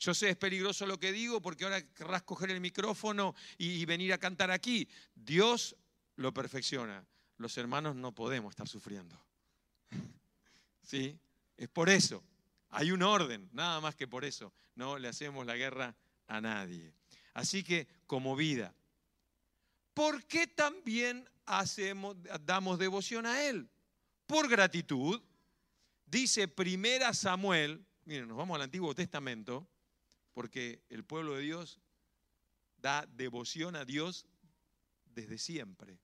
Yo 0.00 0.14
sé, 0.14 0.30
es 0.30 0.36
peligroso 0.36 0.86
lo 0.86 0.98
que 0.98 1.12
digo 1.12 1.40
porque 1.40 1.64
ahora 1.64 1.82
querrás 1.92 2.22
coger 2.22 2.50
el 2.50 2.60
micrófono 2.60 3.34
y, 3.58 3.84
venir 3.84 4.12
a 4.12 4.18
cantar 4.18 4.50
aquí. 4.50 4.88
Dios 5.14 5.76
lo 6.16 6.34
perfecciona. 6.34 7.04
Los 7.38 7.56
hermanos 7.58 7.94
no 7.96 8.12
podemos 8.12 8.50
estar 8.50 8.68
sufriendo. 8.68 9.20
¿Sí? 10.82 11.18
Es 11.56 11.68
por 11.68 11.88
eso. 11.88 12.22
Hay 12.70 12.90
un 12.90 13.02
orden, 13.02 13.48
nada 13.52 13.80
más 13.80 13.94
que 13.94 14.08
por 14.08 14.24
eso. 14.24 14.52
No 14.74 14.98
le 14.98 15.08
hacemos 15.08 15.46
la 15.46 15.56
guerra 15.56 15.94
a 16.26 16.40
nadie. 16.40 16.92
Así 17.32 17.62
que 17.62 17.86
como 18.06 18.36
vida, 18.36 18.74
¿por 19.92 20.24
qué 20.24 20.46
también 20.46 21.28
hacemos, 21.46 22.16
damos 22.44 22.78
devoción 22.78 23.26
a 23.26 23.42
Él? 23.44 23.68
Por 24.26 24.48
gratitud. 24.48 25.20
Dice 26.06 26.46
primera 26.46 27.12
Samuel, 27.12 27.84
miren, 28.04 28.28
nos 28.28 28.36
vamos 28.36 28.54
al 28.54 28.62
Antiguo 28.62 28.94
Testamento, 28.94 29.66
porque 30.32 30.82
el 30.88 31.04
pueblo 31.04 31.34
de 31.34 31.42
Dios 31.42 31.80
da 32.78 33.06
devoción 33.16 33.76
a 33.76 33.84
Dios 33.84 34.26
desde 35.06 35.38
siempre. 35.38 35.98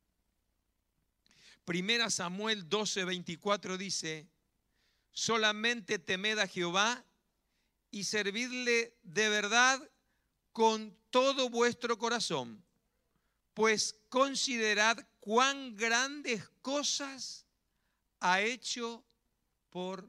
Primera 1.65 2.11
Samuel 2.11 2.69
12, 2.69 3.05
24 3.05 3.77
dice, 3.77 4.27
solamente 5.13 5.99
temed 5.99 6.39
a 6.39 6.47
Jehová 6.47 7.05
y 7.91 8.05
servidle 8.05 8.97
de 9.03 9.29
verdad 9.29 9.81
con 10.53 10.97
todo 11.11 11.51
vuestro 11.51 11.99
corazón, 11.99 12.63
pues 13.55 13.97
considerad 14.09 14.99
cuán 15.21 15.77
grandes 15.77 16.49
cosas 16.63 17.47
ha 18.21 18.41
hecho 18.41 19.05
por 19.71 20.09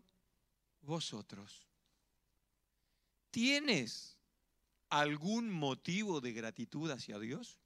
vosotros. 0.82 1.68
¿Tienes 3.30 4.18
algún 4.90 5.50
motivo 5.50 6.20
de 6.20 6.34
gratitud 6.34 6.92
hacia 6.92 7.18
Dios? 7.20 7.58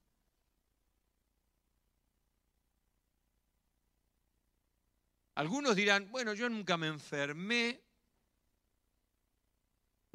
Algunos 5.36 5.76
dirán, 5.76 6.10
bueno, 6.12 6.34
yo 6.34 6.50
nunca 6.50 6.78
me 6.78 6.88
enfermé, 6.88 7.82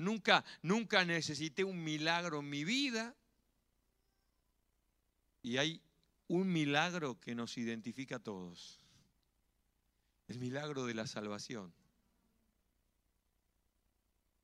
Nunca, 0.01 0.45
nunca 0.63 1.05
necesité 1.05 1.63
un 1.63 1.85
milagro 1.85 2.41
en 2.41 2.49
mi 2.49 2.65
vida. 2.65 3.15
Y 5.43 5.59
hay 5.59 5.83
un 6.27 6.51
milagro 6.51 7.21
que 7.21 7.35
nos 7.35 7.59
identifica 7.59 8.17
a 8.17 8.19
todos. 8.23 8.79
El 10.27 10.39
milagro 10.39 10.87
de 10.87 10.95
la 10.95 11.07
salvación. 11.07 11.75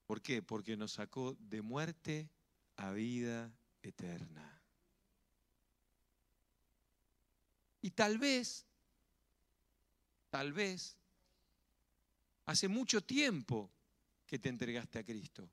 ¿Por 0.06 0.20
qué? 0.20 0.42
Porque 0.42 0.76
nos 0.76 0.92
sacó 0.92 1.34
de 1.40 1.62
muerte 1.62 2.28
a 2.76 2.92
vida 2.92 3.50
eterna. 3.82 4.62
Y 7.80 7.90
tal 7.92 8.18
vez, 8.18 8.66
tal 10.28 10.52
vez, 10.52 10.96
hace 12.44 12.68
mucho 12.68 13.02
tiempo 13.02 13.70
que 14.26 14.38
te 14.38 14.48
entregaste 14.48 14.98
a 14.98 15.04
Cristo. 15.04 15.48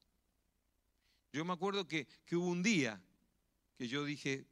Yo 1.32 1.46
me 1.46 1.54
acuerdo 1.54 1.88
que, 1.88 2.08
hubo 2.32 2.48
un 2.48 2.62
día 2.62 3.02
que 3.78 3.88
yo 3.88 4.04
dije, 4.04 4.46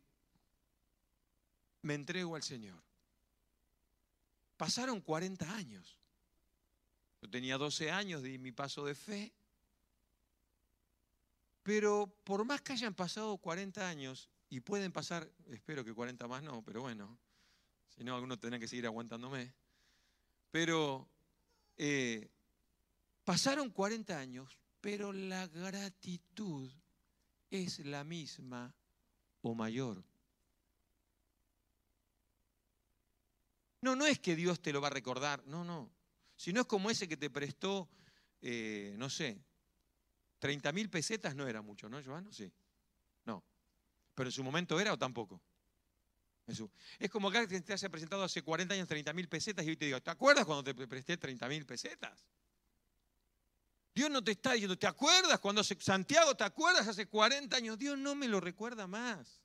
me 1.82 1.94
entrego 1.94 2.36
al 2.36 2.44
Señor. 2.44 2.82
Pasaron 4.58 5.02
40 5.02 5.56
años. 5.56 6.00
Yo 7.22 7.30
tenía 7.30 7.58
12 7.58 7.92
años 7.92 8.24
de 8.24 8.38
mi 8.40 8.52
paso 8.52 8.86
de 8.86 8.96
fe. 8.96 9.32
Pero 11.64 12.12
por 12.24 12.44
más 12.46 12.62
que 12.62 12.74
hayan 12.74 12.96
pasado 12.96 13.38
40 13.38 13.88
años, 13.88 14.30
y 14.50 14.60
pueden 14.60 14.92
pasar, 14.92 15.32
espero 15.50 15.86
que 15.86 15.94
40 15.94 16.28
más 16.28 16.44
no, 16.44 16.64
pero 16.64 16.82
bueno, 16.82 17.18
si 17.96 18.04
no, 18.04 18.16
algunos 18.16 18.40
tendrán 18.40 18.60
que 18.60 18.68
seguir 18.68 18.86
aguantándome. 18.86 19.54
Pero 20.52 21.08
eh, 21.78 22.30
Pasaron 23.32 23.70
40 23.70 24.20
años, 24.20 24.60
pero 24.82 25.14
la 25.14 25.48
gratitud 25.48 26.70
es 27.50 27.80
la 27.80 28.04
misma 28.04 28.76
o 29.42 29.56
mayor. 29.56 30.04
No, 33.80 33.96
no 33.96 34.06
es 34.06 34.20
que 34.20 34.36
Dios 34.36 34.62
te 34.62 34.74
lo 34.74 34.82
va 34.82 34.88
a 34.88 34.92
recordar, 34.92 35.48
no, 35.48 35.64
no. 35.64 35.90
Si 36.36 36.52
no 36.52 36.60
es 36.60 36.68
como 36.68 36.90
ese 36.90 37.08
que 37.08 37.16
te 37.16 37.30
prestó, 37.30 37.88
eh, 38.42 38.96
no 38.98 39.10
sé, 39.10 39.42
30 40.40 40.74
mil 40.74 40.90
pesetas 40.90 41.34
no 41.34 41.48
era 41.48 41.62
mucho, 41.62 41.88
¿no, 41.88 42.04
Joano? 42.04 42.34
Sí. 42.34 42.52
No. 43.24 43.46
Pero 44.14 44.28
en 44.28 44.34
su 44.34 44.44
momento 44.44 44.78
era 44.78 44.92
o 44.92 44.98
tampoco. 44.98 45.42
Es 47.00 47.10
como 47.10 47.32
que 47.32 47.48
te 47.48 47.72
haya 47.72 47.90
presentado 47.90 48.24
hace 48.24 48.42
40 48.42 48.74
años 48.74 48.90
30 48.90 49.14
mil 49.14 49.30
pesetas 49.30 49.66
y 49.66 49.70
hoy 49.70 49.78
te 49.78 49.86
digo, 49.86 50.02
¿te 50.02 50.10
acuerdas 50.12 50.44
cuando 50.44 50.66
te 50.66 50.74
presté 50.86 51.16
30 51.16 51.48
mil 51.48 51.66
pesetas? 51.66 52.26
Dios 53.94 54.10
no 54.10 54.24
te 54.24 54.32
está 54.32 54.54
diciendo, 54.54 54.78
¿te 54.78 54.88
acuerdas 54.88 55.40
cuando 55.40 55.64
Santiago, 55.64 56.36
¿te 56.36 56.46
acuerdas 56.46 56.88
hace 56.88 57.08
40 57.08 57.56
años? 57.56 57.78
Dios 57.78 57.98
no 57.98 58.16
me 58.16 58.28
lo 58.28 58.40
recuerda 58.40 58.88
más. 58.88 59.42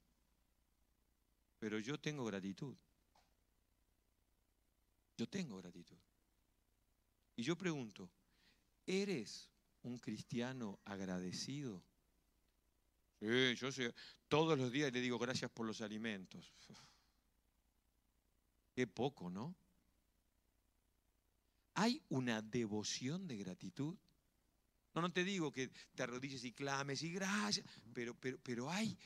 Pero 1.59 1.81
yo 1.81 1.99
tengo 1.99 2.25
gratitud. 2.25 2.77
Yo 5.17 5.29
tengo 5.29 5.57
gratitud. 5.57 5.97
Y 7.35 7.43
yo 7.43 7.57
pregunto, 7.57 8.09
¿eres 8.87 9.51
un 9.83 9.99
cristiano 9.99 10.79
agradecido? 10.85 11.83
Sí, 13.21 13.55
yo 13.57 13.73
sé, 13.73 13.95
todos 14.29 14.59
los 14.59 14.71
días 14.71 14.93
le 14.93 15.01
digo 15.01 15.19
gracias 15.19 15.51
por 15.51 15.67
los 15.67 15.81
alimentos. 15.81 16.53
Qué 18.75 18.87
poco, 18.87 19.31
¿no? 19.31 19.57
¿Hay 21.75 22.03
una 22.09 22.43
devoción 22.43 23.27
de 23.27 23.39
gratitud? 23.39 23.97
No, 24.97 25.03
no 25.03 25.13
te 25.13 25.25
digo 25.25 25.53
que 25.53 25.69
te 25.95 26.03
arrodilles 26.05 26.43
y 26.45 26.53
clames 26.53 27.03
y 27.03 27.13
gracias, 27.13 27.67
pero, 27.93 28.15
pero, 28.19 28.39
pero 28.43 28.71
hay 28.71 28.99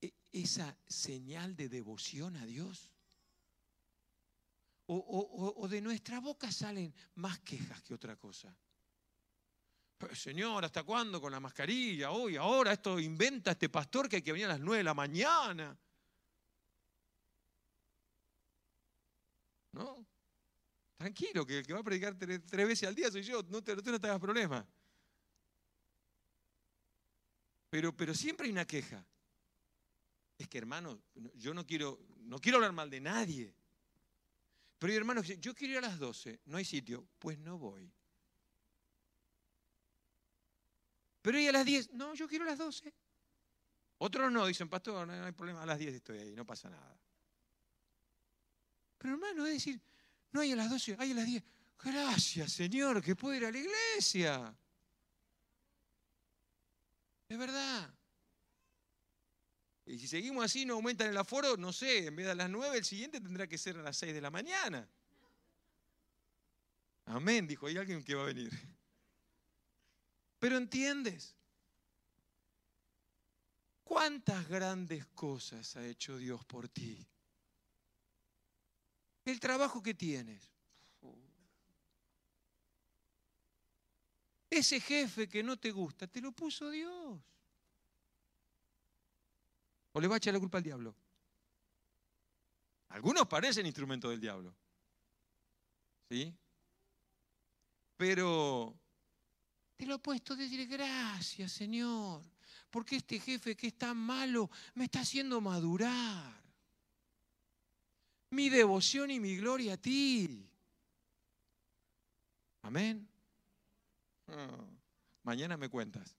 e, 0.00 0.12
esa 0.32 0.76
señal 0.84 1.54
de 1.54 1.68
devoción 1.68 2.36
a 2.36 2.44
Dios. 2.44 2.90
O, 4.86 5.68
de 5.70 5.80
nuestra 5.80 6.18
boca 6.18 6.50
salen 6.50 6.92
más 7.14 7.38
quejas 7.38 7.80
que 7.84 7.94
otra 7.94 8.16
cosa. 8.16 8.52
señor, 10.12 10.64
¿hasta 10.64 10.82
cuándo 10.82 11.20
con 11.20 11.30
la 11.30 11.38
mascarilla? 11.38 12.10
Hoy, 12.10 12.34
ahora, 12.34 12.72
esto 12.72 12.98
inventa 12.98 13.52
este 13.52 13.68
pastor 13.68 14.08
que 14.08 14.16
hay 14.16 14.22
que 14.22 14.32
venir 14.32 14.46
a 14.46 14.54
las 14.54 14.60
nueve 14.60 14.78
de 14.78 14.84
la 14.84 14.94
mañana. 14.94 15.78
¿No? 19.70 20.04
Tranquilo, 20.96 21.46
que 21.46 21.58
el 21.58 21.66
que 21.66 21.74
va 21.74 21.78
a 21.78 21.84
predicar 21.84 22.18
tres, 22.18 22.44
veces 22.50 22.88
al 22.88 22.96
día 22.96 23.08
soy 23.08 23.22
yo, 23.22 23.44
no 23.44 23.62
te, 23.62 23.76
no 23.76 24.00
te 24.00 24.08
hagas 24.08 24.18
problema. 24.18 24.66
Pero, 27.70 27.96
pero 27.96 28.12
siempre 28.14 28.46
hay 28.46 28.52
una 28.52 28.66
queja. 28.66 29.04
Es 30.36 30.48
que, 30.48 30.58
hermano, 30.58 31.00
yo 31.34 31.54
no 31.54 31.64
quiero, 31.64 32.00
no 32.22 32.38
quiero 32.40 32.58
hablar 32.58 32.72
mal 32.72 32.90
de 32.90 33.00
nadie. 33.00 33.54
Pero 34.78 35.22
que 35.22 35.38
yo 35.38 35.54
quiero 35.54 35.72
ir 35.74 35.78
a 35.78 35.82
las 35.82 35.98
12, 35.98 36.40
no 36.46 36.56
hay 36.56 36.64
sitio, 36.64 37.06
pues 37.18 37.38
no 37.38 37.58
voy. 37.58 37.92
Pero 41.20 41.36
hay 41.36 41.48
a 41.48 41.52
las 41.52 41.66
10, 41.66 41.92
no, 41.92 42.14
yo 42.14 42.26
quiero 42.26 42.44
a 42.44 42.48
las 42.48 42.58
12. 42.58 42.92
Otros 43.98 44.32
no, 44.32 44.46
dicen, 44.46 44.70
pastor, 44.70 45.06
no 45.06 45.24
hay 45.24 45.32
problema, 45.32 45.62
a 45.62 45.66
las 45.66 45.78
10 45.78 45.94
estoy 45.94 46.18
ahí, 46.18 46.34
no 46.34 46.46
pasa 46.46 46.70
nada. 46.70 46.98
Pero 48.96 49.14
hermano, 49.14 49.46
es 49.46 49.52
decir, 49.52 49.78
no 50.32 50.40
hay 50.40 50.52
a 50.52 50.56
las 50.56 50.70
12, 50.70 50.96
hay 50.98 51.12
a 51.12 51.14
las 51.14 51.26
10. 51.26 51.44
Gracias, 51.84 52.52
Señor, 52.52 53.02
que 53.02 53.14
puedo 53.14 53.34
ir 53.34 53.44
a 53.44 53.52
la 53.52 53.58
iglesia. 53.58 54.56
Es 57.30 57.38
verdad. 57.38 57.88
Y 59.86 59.98
si 60.00 60.08
seguimos 60.08 60.44
así, 60.44 60.66
no 60.66 60.74
aumentan 60.74 61.08
el 61.10 61.16
aforo, 61.16 61.56
no 61.56 61.72
sé, 61.72 62.08
en 62.08 62.16
vez 62.16 62.26
de 62.26 62.32
a 62.32 62.34
las 62.34 62.50
9, 62.50 62.78
el 62.78 62.84
siguiente 62.84 63.20
tendrá 63.20 63.46
que 63.46 63.56
ser 63.56 63.78
a 63.78 63.82
las 63.82 63.96
6 63.98 64.12
de 64.12 64.20
la 64.20 64.30
mañana. 64.30 64.88
Amén, 67.06 67.46
dijo, 67.46 67.68
hay 67.68 67.76
alguien 67.76 68.02
que 68.02 68.16
va 68.16 68.24
a 68.24 68.26
venir. 68.26 68.50
Pero 70.40 70.56
entiendes, 70.56 71.36
¿cuántas 73.84 74.48
grandes 74.48 75.06
cosas 75.06 75.76
ha 75.76 75.86
hecho 75.86 76.18
Dios 76.18 76.44
por 76.46 76.68
ti? 76.68 77.06
El 79.24 79.38
trabajo 79.38 79.80
que 79.80 79.94
tienes. 79.94 80.50
Ese 84.50 84.80
jefe 84.80 85.28
que 85.28 85.42
no 85.44 85.56
te 85.56 85.70
gusta, 85.70 86.08
te 86.08 86.20
lo 86.20 86.32
puso 86.32 86.68
Dios. 86.70 87.20
¿O 89.92 90.00
le 90.00 90.08
va 90.08 90.16
a 90.16 90.18
echar 90.18 90.34
la 90.34 90.40
culpa 90.40 90.58
al 90.58 90.64
diablo? 90.64 90.94
Algunos 92.88 93.28
parecen 93.28 93.64
instrumentos 93.66 94.10
del 94.10 94.20
diablo. 94.20 94.52
¿Sí? 96.08 96.34
Pero 97.96 98.74
te 99.76 99.86
lo 99.86 99.94
he 99.94 99.98
puesto 99.98 100.36
decir 100.36 100.66
gracias, 100.68 101.52
Señor, 101.52 102.22
porque 102.70 102.96
este 102.96 103.18
jefe 103.18 103.56
que 103.56 103.68
es 103.68 103.78
tan 103.78 103.96
malo 103.96 104.50
me 104.74 104.84
está 104.84 105.00
haciendo 105.00 105.40
madurar. 105.40 106.38
Mi 108.30 108.48
devoción 108.48 109.10
y 109.10 109.18
mi 109.20 109.36
gloria 109.36 109.74
a 109.74 109.76
ti. 109.76 110.46
Amén. 112.62 113.09
Ah, 114.30 114.66
mañana 115.22 115.56
me 115.56 115.68
cuentas. 115.68 116.16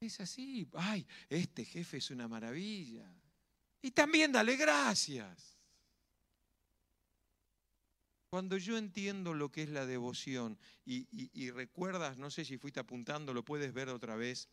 Es 0.00 0.20
así. 0.20 0.68
Ay, 0.74 1.06
este 1.28 1.64
jefe 1.64 1.98
es 1.98 2.10
una 2.10 2.28
maravilla. 2.28 3.12
Y 3.80 3.90
también 3.90 4.32
dale 4.32 4.56
gracias. 4.56 5.58
Cuando 8.30 8.56
yo 8.56 8.78
entiendo 8.78 9.34
lo 9.34 9.52
que 9.52 9.62
es 9.62 9.68
la 9.68 9.84
devoción 9.84 10.58
y, 10.86 11.50
recuerdas, 11.50 12.16
no 12.16 12.30
sé 12.30 12.46
si 12.46 12.56
fuiste 12.56 12.80
apuntando, 12.80 13.34
lo 13.34 13.44
puedes 13.44 13.74
ver 13.74 13.90
otra 13.90 14.16
vez. 14.16 14.48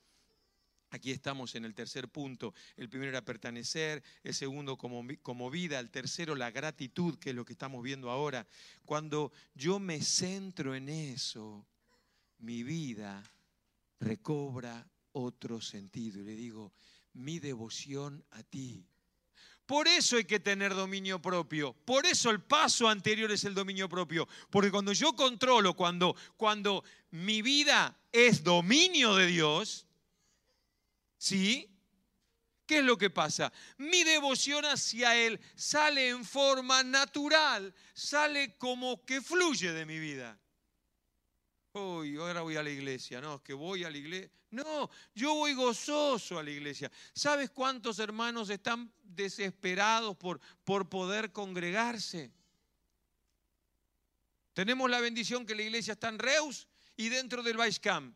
Aquí 0.92 1.12
estamos 1.12 1.54
en 1.56 1.66
el 1.66 1.76
tercer 1.76 2.10
punto. 2.10 2.54
El 2.76 2.90
primero 2.90 3.10
era 3.10 3.24
pertenecer, 3.24 4.04
el 4.24 4.34
segundo 4.34 4.78
como, 4.78 5.04
como, 5.22 5.52
vida, 5.52 5.80
el 5.80 5.92
tercero 5.92 6.36
la 6.36 6.50
gratitud, 6.50 7.20
que 7.20 7.30
es 7.30 7.36
lo 7.36 7.46
que 7.46 7.54
estamos 7.54 7.84
viendo 7.84 8.10
ahora. 8.10 8.48
Cuando 8.86 9.32
yo 9.54 9.80
me 9.80 10.02
centro 10.02 10.74
en 10.74 10.90
eso, 10.90 11.68
mi 12.40 12.64
vida 12.64 13.24
recobra 14.00 14.88
otro 15.12 15.62
sentido. 15.62 16.22
Y 16.22 16.24
le 16.24 16.36
digo, 16.36 16.74
mi 17.14 17.40
devoción 17.40 18.24
a 18.32 18.42
ti. 18.42 18.86
Por 19.68 19.88
eso 19.88 20.18
hay 20.18 20.26
que 20.26 20.40
tener 20.40 20.74
dominio 20.74 21.22
propio. 21.22 21.74
Por 21.86 22.08
eso 22.08 22.32
el 22.32 22.42
paso 22.42 22.90
anterior 22.90 23.32
es 23.32 23.44
el 23.44 23.54
dominio 23.54 23.88
propio. 23.88 24.28
Porque 24.50 24.72
cuando 24.72 24.94
yo 24.94 25.14
controlo, 25.14 25.76
cuando, 25.76 26.16
cuando 26.38 26.84
mi 27.12 27.44
vida 27.44 27.96
es 28.12 28.44
dominio 28.44 29.16
de 29.16 29.28
Dios, 29.28 29.86
¿sí? 31.20 31.70
¿Qué 32.66 32.80
es 32.80 32.84
lo 32.84 32.98
que 32.98 33.10
pasa? 33.10 33.52
Mi 33.78 34.04
devoción 34.04 34.64
hacia 34.66 35.16
Él 35.16 35.40
sale 35.56 36.10
en 36.10 36.24
forma 36.24 36.84
natural, 36.84 37.74
sale 37.94 38.58
como 38.58 39.06
que 39.06 39.22
fluye 39.22 39.74
de 39.74 39.86
mi 39.86 40.00
vida. 40.00 40.40
Hoy, 41.74 42.16
ahora 42.18 42.42
voy 42.42 42.56
a 42.56 42.64
la 42.64 42.70
iglesia, 42.70 43.22
no, 43.22 43.36
es 43.36 43.42
que 43.42 43.54
voy 43.54 43.84
a 43.84 43.90
la 43.90 43.98
iglesia. 43.98 44.32
No, 44.52 44.90
yo 45.14 45.36
voy 45.36 45.54
gozoso 45.54 46.40
a 46.40 46.44
la 46.44 46.50
iglesia. 46.50 46.92
¿Sabes 47.14 47.52
cuántos 47.52 48.00
hermanos 48.00 48.50
están 48.50 48.92
desesperados 49.04 50.18
por, 50.18 50.40
por 50.64 50.90
poder 50.90 51.32
congregarse? 51.32 52.32
Tenemos 54.54 54.90
la 54.90 55.00
bendición 55.00 55.46
que 55.46 55.56
la 55.56 55.62
iglesia 55.62 55.94
está 55.94 56.10
en 56.10 56.20
Reus 56.20 56.68
y 56.98 57.10
dentro 57.10 57.44
del 57.44 57.58
Baiscam. 57.58 58.16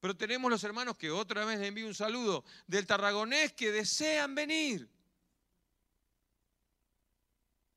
Pero 0.00 0.16
tenemos 0.16 0.50
los 0.50 0.64
hermanos 0.64 0.96
que 0.96 1.10
otra 1.10 1.44
vez 1.44 1.58
les 1.58 1.68
envío 1.68 1.86
un 1.86 1.94
saludo 1.94 2.44
del 2.66 2.86
Tarragonés 2.86 3.52
que 3.52 3.70
desean 3.70 4.34
venir. 4.34 4.88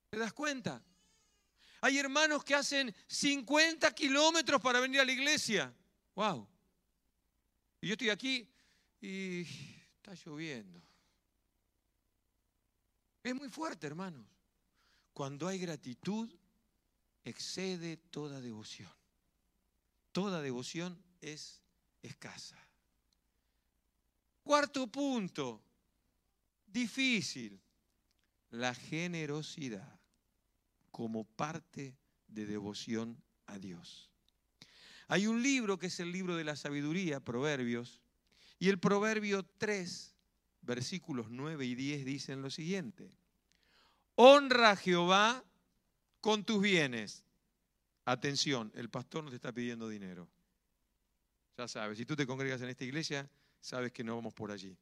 ¿Te 0.10 0.18
das 0.18 0.32
cuenta? 0.32 0.82
Hay 1.82 1.98
hermanos 1.98 2.46
que 2.46 2.56
hacen 2.56 2.96
50 3.08 3.94
kilómetros 3.94 4.62
para 4.62 4.80
venir 4.80 5.02
a 5.02 5.06
la 5.06 5.12
iglesia. 5.12 5.74
¡Wow! 6.16 6.48
Y 7.82 7.88
yo 7.88 7.94
estoy 7.94 8.10
aquí 8.10 8.48
y 9.02 9.42
está 9.42 10.14
lloviendo. 10.14 10.82
Es 13.22 13.36
muy 13.36 13.50
fuerte, 13.50 13.88
hermanos. 13.88 14.26
Cuando 15.14 15.48
hay 15.48 15.60
gratitud, 15.60 16.30
excede 17.26 17.98
toda 17.98 18.40
devoción. 18.40 18.92
Toda 20.14 20.42
devoción 20.42 21.02
es 21.20 21.63
escasa. 22.04 22.58
Cuarto 24.44 24.88
punto, 24.88 25.64
difícil, 26.68 27.60
la 28.52 28.76
generosidad 28.76 30.00
como 30.92 31.24
parte 31.24 31.98
de 32.28 32.46
devoción 32.46 33.18
a 33.48 33.58
Dios. 33.58 34.12
Hay 35.08 35.28
un 35.28 35.42
libro 35.42 35.80
que 35.80 35.88
es 35.88 36.00
el 36.00 36.12
libro 36.12 36.36
de 36.36 36.44
la 36.44 36.56
sabiduría, 36.56 37.20
Proverbios, 37.20 38.02
y 38.60 38.70
el 38.70 38.80
Proverbio 38.80 39.44
3, 39.44 40.16
versículos 40.62 41.28
9 41.30 41.66
y 41.66 41.76
10 41.76 42.06
dicen 42.06 42.42
lo 42.42 42.50
siguiente. 42.50 43.12
Honra 44.16 44.72
a 44.72 44.76
Jehová 44.76 45.44
con 46.22 46.44
tus 46.44 46.62
bienes. 46.62 47.24
Atención, 48.06 48.72
el 48.76 48.90
pastor 48.90 49.24
no 49.24 49.30
te 49.30 49.38
está 49.38 49.52
pidiendo 49.52 49.88
dinero. 49.88 50.30
Ya 51.58 51.68
sabes, 51.68 51.98
si 51.98 52.06
tú 52.06 52.16
te 52.16 52.26
congregas 52.26 52.62
en 52.62 52.70
esta 52.70 52.84
iglesia, 52.84 53.30
sabes 53.62 53.92
que 53.92 54.04
no 54.04 54.16
vamos 54.16 54.34
por 54.34 54.52
allí. 54.52 54.76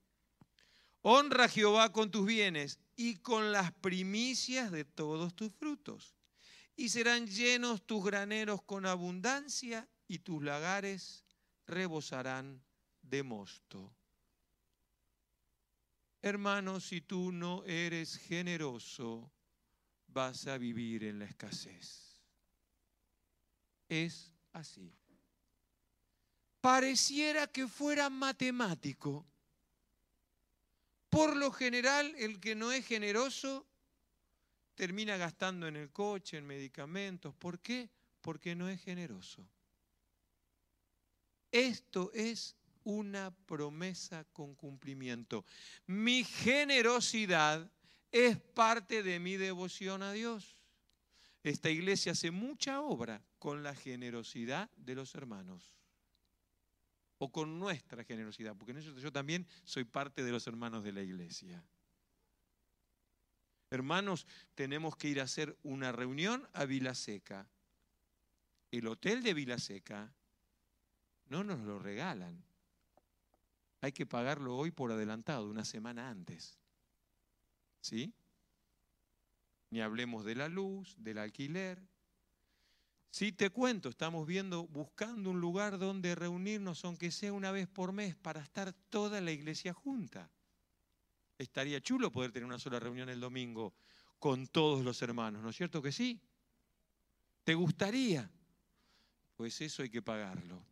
Honra 1.02 1.46
a 1.46 1.50
Jehová 1.50 1.92
con 1.92 2.12
tus 2.12 2.26
bienes 2.26 2.80
y 2.96 3.18
con 3.18 3.52
las 3.52 3.72
primicias 3.74 4.72
de 4.72 4.86
todos 4.86 5.36
tus 5.36 5.52
frutos. 5.54 6.16
Y 6.76 6.90
serán 6.90 7.28
llenos 7.28 7.86
tus 7.86 8.06
graneros 8.06 8.62
con 8.64 8.86
abundancia 8.86 9.88
y 10.08 10.20
tus 10.20 10.44
lagares 10.44 11.24
rebosarán 11.68 12.62
de 13.02 13.24
mosto. 13.24 13.94
Hermano, 16.22 16.80
si 16.80 17.02
tú 17.02 17.32
no 17.32 17.64
eres 17.66 18.18
generoso, 18.18 19.32
vas 20.08 20.48
a 20.48 20.58
vivir 20.58 21.04
en 21.04 21.20
la 21.20 21.26
escasez. 21.26 22.22
Es 23.90 24.32
así. 24.54 24.94
Pareciera 26.62 27.48
que 27.48 27.68
fuera 27.68 28.10
matemático. 28.10 29.26
Por 31.10 31.36
lo 31.36 31.52
general, 31.52 32.14
el 32.18 32.40
que 32.40 32.56
no 32.56 32.72
es 32.72 32.86
generoso 32.86 33.66
termina 34.76 35.18
gastando 35.18 35.68
en 35.68 35.76
el 35.76 35.92
coche, 35.92 36.38
en 36.38 36.48
medicamentos. 36.48 37.36
¿Por 37.36 37.60
qué? 37.60 37.90
Porque 38.22 38.56
no 38.56 38.70
es 38.70 38.82
generoso. 38.82 39.46
Esto 41.52 42.12
es 42.14 42.56
una 42.84 43.32
promesa 43.46 44.24
con 44.32 44.56
cumplimiento. 44.56 45.46
Mi 45.86 46.24
generosidad 46.24 47.70
es 48.12 48.40
parte 48.40 49.04
de 49.04 49.20
mi 49.20 49.38
devoción 49.38 50.04
a 50.04 50.14
Dios. 50.14 50.56
Esta 51.44 51.70
iglesia 51.70 52.12
hace 52.12 52.32
mucha 52.32 52.82
obra 52.82 53.22
con 53.40 53.64
la 53.64 53.76
generosidad 53.76 54.70
de 54.78 54.96
los 54.96 55.16
hermanos. 55.16 55.81
O 57.24 57.32
con 57.32 57.60
nuestra 57.60 58.04
generosidad, 58.04 58.56
porque 58.56 58.72
en 58.72 58.82
yo 58.82 59.12
también 59.12 59.46
soy 59.64 59.84
parte 59.84 60.24
de 60.24 60.32
los 60.32 60.48
hermanos 60.48 60.84
de 60.84 60.92
la 60.92 61.02
iglesia. 61.02 61.64
Hermanos, 63.70 64.26
tenemos 64.56 64.96
que 64.96 65.08
ir 65.08 65.22
a 65.22 65.24
hacer 65.24 65.56
una 65.62 65.92
reunión 65.92 66.48
a 66.54 66.66
Vilaseca. 66.66 67.48
El 68.72 68.88
hotel 68.88 69.22
de 69.22 69.34
Vilaseca 69.34 70.12
no 71.30 71.44
nos 71.44 71.60
lo 71.60 71.78
regalan 71.78 72.44
hay 73.82 73.92
que 73.92 74.06
pagarlo 74.06 74.56
hoy 74.56 74.70
por 74.72 74.92
adelantado, 74.92 75.50
una 75.50 75.66
semana 75.66 76.10
antes. 76.10 76.58
¿Sí? 77.82 78.14
Ni 79.72 79.82
hablemos 79.82 80.24
de 80.24 80.36
la 80.36 80.48
luz, 80.48 80.96
del 81.00 81.18
alquiler. 81.18 81.82
Sí, 83.12 83.34
te 83.34 83.50
cuento, 83.50 83.90
estamos 83.90 84.26
viendo, 84.26 84.68
buscando 84.68 85.32
un 85.32 85.42
lugar 85.42 85.78
donde 85.78 86.16
reunirnos, 86.16 86.86
aunque 86.86 87.12
sea 87.12 87.34
una 87.34 87.52
vez 87.52 87.68
por 87.68 87.92
mes, 87.92 88.16
para 88.16 88.42
estar 88.42 88.72
toda 88.90 89.20
la 89.20 89.32
iglesia 89.32 89.74
junta. 89.74 90.32
Estaría 91.38 91.82
chulo 91.82 92.10
poder 92.10 92.32
tener 92.32 92.46
una 92.46 92.58
sola 92.58 92.80
reunión 92.80 93.10
el 93.10 93.20
domingo 93.20 93.74
con 94.18 94.48
todos 94.48 94.86
los 94.86 95.02
hermanos, 95.02 95.44
¿no 95.44 95.50
es 95.50 95.58
cierto 95.58 95.82
que 95.82 95.92
sí? 95.92 96.22
¿Te 97.44 97.54
gustaría? 97.54 98.32
Pues 99.36 99.60
eso 99.60 99.84
hay 99.84 99.90
que 99.90 100.02
pagarlo. 100.02 100.66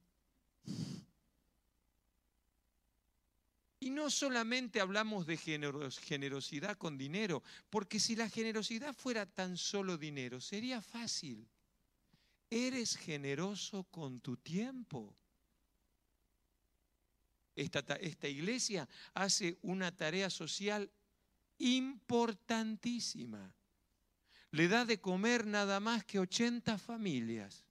Y 3.82 3.90
no 3.90 4.10
solamente 4.10 4.80
hablamos 4.80 5.26
de 5.26 5.36
generosidad 5.36 6.78
con 6.78 6.98
dinero, 6.98 7.44
porque 7.70 8.00
si 8.00 8.16
la 8.16 8.30
generosidad 8.30 8.94
fuera 8.94 9.26
tan 9.26 9.58
solo 9.58 9.98
dinero, 9.98 10.40
sería 10.40 10.82
fácil. 10.82 11.46
Eres 12.50 12.98
generoso 12.98 13.84
con 13.92 14.22
tu 14.22 14.38
tiempo. 14.38 15.16
Esta, 17.56 18.28
iglesia 18.30 18.88
hace 19.14 19.58
una 19.62 19.96
tarea 19.96 20.30
social 20.30 20.90
importantísima. 21.58 23.54
Le 24.52 24.68
da 24.68 24.86
de 24.86 25.00
comer 25.00 25.46
nada 25.46 25.80
más 25.80 26.06
que 26.06 26.20
80 26.20 26.78
familias. 26.78 27.66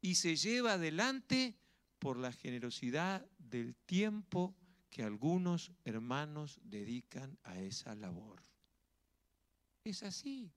Y 0.00 0.14
se 0.14 0.36
lleva 0.36 0.74
adelante 0.74 1.56
por 1.98 2.16
la 2.16 2.32
generosidad 2.32 3.26
del 3.38 3.74
tiempo 3.74 4.54
que 4.88 5.02
algunos 5.02 5.72
hermanos 5.84 6.60
dedican 6.62 7.38
a 7.42 7.58
esa 7.60 7.94
labor. 7.94 8.42
Es 9.84 10.02
así. 10.02 10.52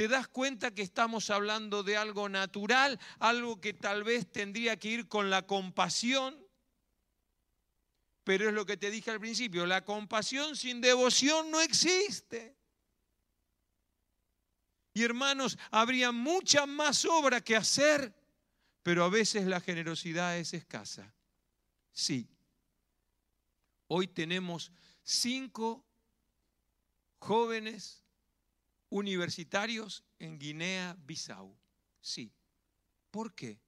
¿Te 0.00 0.08
das 0.08 0.28
cuenta 0.28 0.70
que 0.70 0.80
estamos 0.80 1.28
hablando 1.28 1.82
de 1.82 1.98
algo 1.98 2.30
natural, 2.30 2.98
algo 3.18 3.60
que 3.60 3.74
tal 3.74 4.02
vez 4.02 4.32
tendría 4.32 4.78
que 4.78 4.88
ir 4.88 5.08
con 5.08 5.28
la 5.28 5.46
compasión? 5.46 6.42
Pero 8.24 8.48
es 8.48 8.54
lo 8.54 8.64
que 8.64 8.78
te 8.78 8.90
dije 8.90 9.10
al 9.10 9.20
principio, 9.20 9.66
la 9.66 9.84
compasión 9.84 10.56
sin 10.56 10.80
devoción 10.80 11.50
no 11.50 11.60
existe. 11.60 12.56
Y 14.94 15.02
hermanos, 15.02 15.58
habría 15.70 16.12
mucha 16.12 16.64
más 16.64 17.04
obra 17.04 17.42
que 17.42 17.56
hacer 17.56 18.14
pero 18.82 19.04
a 19.04 19.10
veces 19.10 19.44
la 19.44 19.60
generosidad 19.60 20.38
es 20.38 20.54
escasa. 20.54 21.14
Sí. 21.92 22.26
Hoy 23.86 24.06
tenemos 24.06 24.72
cinco 25.02 25.84
jóvenes 27.18 27.99
universitarios 28.90 30.04
en 30.18 30.38
Guinea-Bissau. 30.38 31.56
Sí. 32.00 32.32
¿Por 33.10 33.34
qué? 33.34 33.60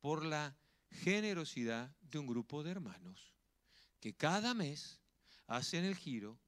Por 0.00 0.24
la 0.24 0.56
generosidad 0.90 1.94
de 2.00 2.18
un 2.18 2.26
grupo 2.26 2.62
de 2.62 2.72
hermanos 2.72 3.34
que 4.00 4.14
cada 4.14 4.54
mes 4.54 5.00
hacen 5.46 5.84
el 5.84 5.94
giro 5.94 6.38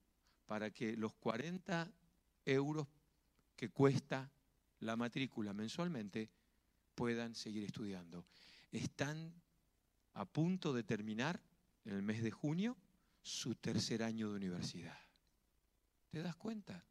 para 0.46 0.70
que 0.70 0.96
los 0.96 1.14
40 1.14 1.92
euros 2.44 2.88
que 3.55 3.68
cuesta 3.70 4.33
la 4.81 4.96
matrícula 4.96 5.52
mensualmente 5.52 6.31
puedan 6.94 7.35
seguir 7.35 7.64
estudiando. 7.64 8.26
Están 8.70 9.35
a 10.14 10.24
punto 10.24 10.72
de 10.72 10.83
terminar 10.83 11.40
en 11.85 11.94
el 11.94 12.02
mes 12.02 12.22
de 12.22 12.31
junio 12.31 12.76
su 13.20 13.55
tercer 13.55 14.02
año 14.02 14.31
de 14.31 14.37
universidad. 14.37 14.98
¿Te 16.09 16.22
das 16.22 16.37
cuenta? 16.37 16.85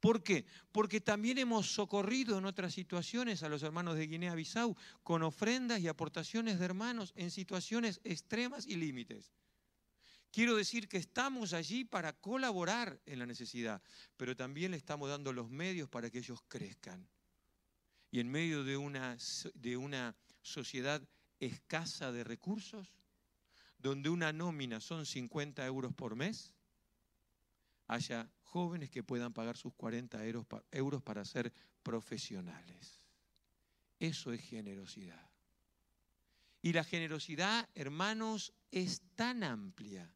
¿Por 0.00 0.22
qué? 0.22 0.44
Porque 0.72 1.00
también 1.00 1.38
hemos 1.38 1.72
socorrido 1.72 2.38
en 2.38 2.44
otras 2.44 2.74
situaciones 2.74 3.42
a 3.42 3.48
los 3.48 3.62
hermanos 3.62 3.96
de 3.96 4.06
Guinea-Bissau 4.06 4.76
con 5.02 5.22
ofrendas 5.22 5.80
y 5.80 5.88
aportaciones 5.88 6.58
de 6.58 6.64
hermanos 6.64 7.12
en 7.16 7.30
situaciones 7.30 8.00
extremas 8.04 8.66
y 8.66 8.76
límites. 8.76 9.32
Quiero 10.30 10.54
decir 10.54 10.88
que 10.88 10.98
estamos 10.98 11.54
allí 11.54 11.84
para 11.84 12.12
colaborar 12.12 13.00
en 13.06 13.18
la 13.18 13.26
necesidad, 13.26 13.82
pero 14.16 14.36
también 14.36 14.72
le 14.72 14.76
estamos 14.76 15.08
dando 15.08 15.32
los 15.32 15.48
medios 15.50 15.88
para 15.88 16.10
que 16.10 16.18
ellos 16.18 16.40
crezcan 16.46 17.08
y 18.10 18.20
en 18.20 18.30
medio 18.30 18.64
de 18.64 18.76
una, 18.76 19.18
de 19.54 19.76
una 19.76 20.16
sociedad 20.40 21.06
escasa 21.40 22.12
de 22.12 22.24
recursos, 22.24 22.94
donde 23.78 24.08
una 24.08 24.32
nómina 24.32 24.80
son 24.80 25.04
50 25.04 25.66
euros 25.66 25.92
por 25.92 26.16
mes, 26.16 26.54
haya 27.86 28.30
jóvenes 28.42 28.90
que 28.90 29.02
puedan 29.02 29.32
pagar 29.32 29.56
sus 29.56 29.72
40 29.74 30.24
euros 30.70 31.02
para 31.02 31.24
ser 31.24 31.52
profesionales. 31.82 33.00
Eso 33.98 34.32
es 34.32 34.40
generosidad. 34.40 35.30
Y 36.62 36.72
la 36.72 36.84
generosidad, 36.84 37.68
hermanos, 37.74 38.52
es 38.70 39.02
tan 39.14 39.44
amplia. 39.44 40.12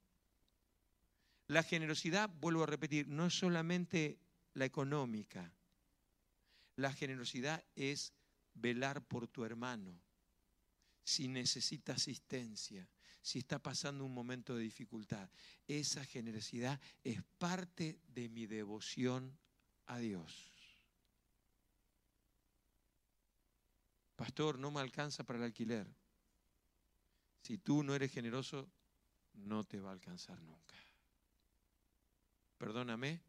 La 1.47 1.63
generosidad, 1.63 2.29
vuelvo 2.29 2.65
a 2.65 2.67
repetir, 2.67 3.09
no 3.09 3.27
es 3.27 3.35
solamente 3.35 4.19
la 4.55 4.65
económica, 4.65 5.53
la 6.77 6.93
generosidad 6.93 7.65
es 7.77 8.13
velar 8.55 9.03
por 9.03 9.29
tu 9.29 9.45
hermano. 9.45 10.01
Si 11.05 11.29
necesita 11.29 11.93
asistencia, 11.93 12.89
si 13.23 13.41
está 13.41 13.59
pasando 13.59 14.05
un 14.05 14.15
momento 14.15 14.57
de 14.57 14.63
dificultad, 14.63 15.29
esa 15.67 16.05
generosidad 16.05 16.81
es 17.05 17.23
parte 17.39 18.01
de 18.09 18.29
mi 18.29 18.47
devoción 18.47 19.39
a 19.87 19.99
Dios. 19.99 20.51
Pastor, 24.17 24.59
no 24.59 24.71
me 24.71 24.81
alcanza 24.81 25.25
para 25.25 25.39
el 25.39 25.45
alquiler. 25.47 25.87
Si 27.43 27.59
tú 27.59 27.83
no 27.83 27.95
eres 27.95 28.13
generoso, 28.13 28.71
no 29.33 29.65
te 29.65 29.81
va 29.81 29.91
a 29.91 29.95
alcanzar 29.95 30.41
nunca. 30.43 30.77
Perdóname, 32.59 33.23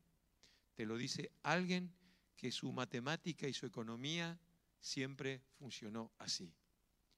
te 0.76 0.86
lo 0.86 0.98
dice 0.98 1.32
alguien 1.44 1.94
que 2.36 2.52
su 2.52 2.72
matemática 2.72 3.48
y 3.48 3.54
su 3.54 3.66
economía 3.66 4.38
siempre 4.82 5.42
funcionó 5.58 6.12
así. 6.18 6.54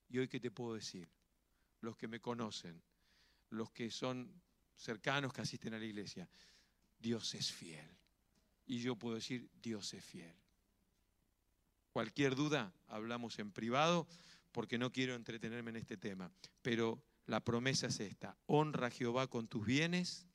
Y 0.10 0.20
hoy, 0.20 0.28
¿qué 0.28 0.40
te 0.40 0.52
puedo 0.52 0.76
decir? 0.76 1.10
Los 1.84 1.98
que 1.98 2.08
me 2.08 2.22
conocen, 2.22 2.82
los 3.50 3.70
que 3.70 3.92
son 3.92 4.42
cercanos, 4.74 5.34
que 5.34 5.42
asisten 5.42 5.74
a 5.74 5.80
la 5.80 5.84
iglesia, 5.84 6.30
Dios 6.98 7.36
es 7.36 7.52
fiel. 7.52 7.86
Y 8.66 8.80
yo 8.80 8.96
puedo 8.96 9.16
decir, 9.16 9.50
Dios 9.62 9.94
es 9.94 10.06
fiel. 10.06 10.34
Cualquier 11.92 12.36
duda, 12.36 12.74
hablamos 12.88 13.38
en 13.40 13.52
privado, 13.52 14.08
porque 14.54 14.78
no 14.78 14.94
quiero 14.94 15.14
entretenerme 15.16 15.72
en 15.72 15.76
este 15.76 15.98
tema. 15.98 16.32
Pero 16.62 17.04
la 17.26 17.44
promesa 17.44 17.88
es 17.88 18.00
esta, 18.00 18.38
honra 18.46 18.88
a 18.88 18.92
Jehová 18.92 19.28
con 19.28 19.50
tus 19.50 19.66
bienes 19.66 20.26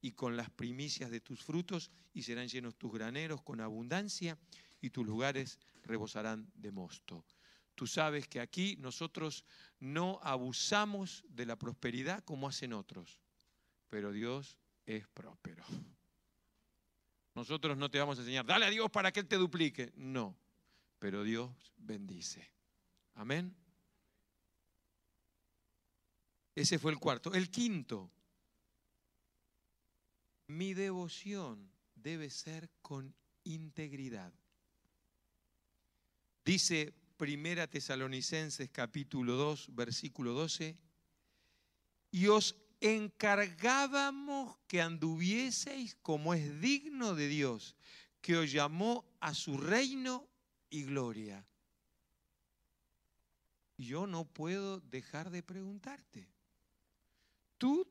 y 0.00 0.12
con 0.12 0.34
las 0.34 0.48
primicias 0.48 1.10
de 1.10 1.20
tus 1.20 1.44
frutos, 1.44 1.90
y 2.14 2.22
serán 2.22 2.48
llenos 2.48 2.74
tus 2.74 2.90
graneros 2.90 3.42
con 3.42 3.60
abundancia, 3.60 4.38
y 4.80 4.88
tus 4.88 5.06
lugares 5.06 5.58
rebosarán 5.82 6.50
de 6.54 6.72
mosto. 6.72 7.22
Tú 7.76 7.86
sabes 7.86 8.26
que 8.26 8.40
aquí 8.40 8.76
nosotros 8.80 9.44
no 9.78 10.18
abusamos 10.22 11.22
de 11.28 11.44
la 11.44 11.56
prosperidad 11.56 12.24
como 12.24 12.48
hacen 12.48 12.72
otros, 12.72 13.20
pero 13.90 14.12
Dios 14.12 14.58
es 14.86 15.06
próspero. 15.08 15.62
Nosotros 17.34 17.76
no 17.76 17.90
te 17.90 17.98
vamos 17.98 18.16
a 18.16 18.22
enseñar, 18.22 18.46
dale 18.46 18.64
a 18.64 18.70
Dios 18.70 18.90
para 18.90 19.12
que 19.12 19.20
Él 19.20 19.28
te 19.28 19.36
duplique. 19.36 19.92
No, 19.94 20.34
pero 20.98 21.22
Dios 21.22 21.50
bendice. 21.76 22.50
Amén. 23.14 23.54
Ese 26.54 26.78
fue 26.78 26.92
el 26.92 26.98
cuarto. 26.98 27.34
El 27.34 27.50
quinto, 27.50 28.10
mi 30.46 30.72
devoción 30.72 31.70
debe 31.94 32.30
ser 32.30 32.70
con 32.80 33.14
integridad. 33.44 34.32
Dice 36.42 36.94
Primera 37.16 37.66
Tesalonicenses 37.66 38.68
capítulo 38.70 39.36
2, 39.36 39.74
versículo 39.74 40.32
12, 40.34 40.76
y 42.10 42.26
os 42.26 42.56
encargábamos 42.80 44.58
que 44.66 44.82
anduvieseis 44.82 45.96
como 46.02 46.34
es 46.34 46.60
digno 46.60 47.14
de 47.14 47.28
Dios, 47.28 47.76
que 48.20 48.36
os 48.36 48.52
llamó 48.52 49.04
a 49.20 49.32
su 49.34 49.56
reino 49.56 50.28
y 50.68 50.84
gloria. 50.84 51.46
Yo 53.78 54.06
no 54.06 54.24
puedo 54.24 54.80
dejar 54.80 55.30
de 55.30 55.42
preguntarte, 55.42 56.28
¿tú 57.58 57.86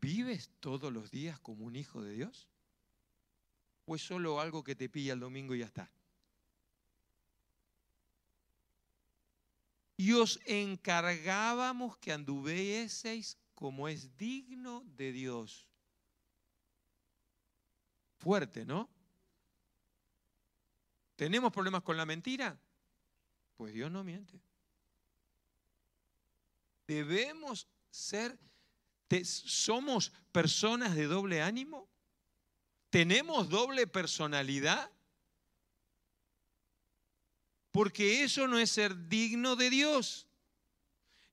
vives 0.00 0.50
todos 0.60 0.92
los 0.92 1.10
días 1.10 1.38
como 1.40 1.64
un 1.64 1.76
hijo 1.76 2.02
de 2.02 2.12
Dios? 2.12 2.48
¿O 3.86 3.96
es 3.96 4.02
solo 4.02 4.40
algo 4.40 4.64
que 4.64 4.74
te 4.74 4.88
pilla 4.88 5.12
el 5.12 5.20
domingo 5.20 5.54
y 5.54 5.60
ya 5.60 5.66
está? 5.66 5.90
Y 9.96 10.12
os 10.12 10.40
encargábamos 10.46 11.96
que 11.98 12.12
anduvieseis 12.12 13.38
como 13.54 13.88
es 13.88 14.16
digno 14.16 14.82
de 14.96 15.12
Dios. 15.12 15.68
Fuerte, 18.18 18.64
¿no? 18.64 18.88
¿Tenemos 21.16 21.52
problemas 21.52 21.82
con 21.82 21.96
la 21.96 22.04
mentira? 22.04 22.58
Pues 23.56 23.72
Dios 23.72 23.90
no 23.90 24.02
miente. 24.02 24.40
Debemos 26.86 27.68
ser, 27.90 28.36
somos 29.22 30.12
personas 30.32 30.94
de 30.96 31.06
doble 31.06 31.40
ánimo. 31.40 31.88
¿Tenemos 32.90 33.48
doble 33.48 33.86
personalidad? 33.86 34.90
Porque 37.74 38.22
eso 38.22 38.46
no 38.46 38.56
es 38.56 38.70
ser 38.70 39.08
digno 39.08 39.56
de 39.56 39.68
Dios. 39.68 40.28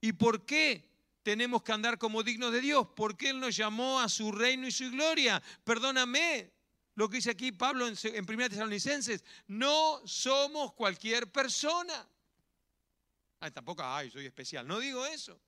¿Y 0.01 0.13
por 0.13 0.43
qué 0.43 0.83
tenemos 1.21 1.61
que 1.61 1.71
andar 1.71 1.99
como 1.99 2.23
dignos 2.23 2.51
de 2.51 2.61
Dios? 2.61 2.87
Porque 2.95 3.29
Él 3.29 3.39
nos 3.39 3.55
llamó 3.55 3.99
a 3.99 4.09
su 4.09 4.31
reino 4.31 4.65
y 4.65 4.71
su 4.71 4.89
gloria. 4.89 5.39
Perdóname 5.63 6.51
lo 6.95 7.07
que 7.07 7.17
dice 7.17 7.29
aquí 7.29 7.51
Pablo 7.51 7.87
en, 7.87 7.95
en 8.01 8.25
1 8.27 8.49
Tesalonicenses, 8.49 9.23
no 9.45 10.01
somos 10.03 10.73
cualquier 10.73 11.31
persona. 11.31 12.09
tampoco, 13.53 13.83
ay, 13.83 14.09
soy 14.09 14.25
especial, 14.25 14.67
no 14.67 14.79
digo 14.79 15.05
eso. 15.05 15.39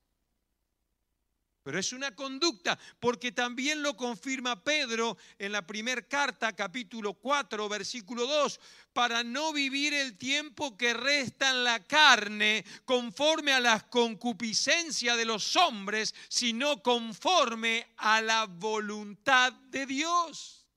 Pero 1.64 1.80
es 1.80 1.94
una 1.94 2.14
conducta, 2.14 2.78
porque 3.00 3.32
también 3.32 3.82
lo 3.82 3.96
confirma 3.96 4.62
Pedro 4.62 5.18
en 5.40 5.54
la 5.54 5.66
primera 5.66 6.02
carta, 6.02 6.54
capítulo 6.54 7.14
4, 7.14 7.70
versículo 7.70 8.28
2, 8.28 8.60
para 8.92 9.24
no 9.24 9.54
vivir 9.54 9.94
el 9.94 10.18
tiempo 10.18 10.76
que 10.76 10.94
resta 10.94 11.52
en 11.52 11.64
la 11.64 11.82
carne 11.82 12.66
conforme 12.84 13.54
a 13.54 13.62
las 13.62 13.84
concupiscencias 13.86 15.16
de 15.16 15.24
los 15.24 15.56
hombres, 15.56 16.14
sino 16.28 16.84
conforme 16.84 17.94
a 17.96 18.22
la 18.22 18.46
voluntad 18.46 19.54
de 19.54 19.86
Dios. 19.86 20.68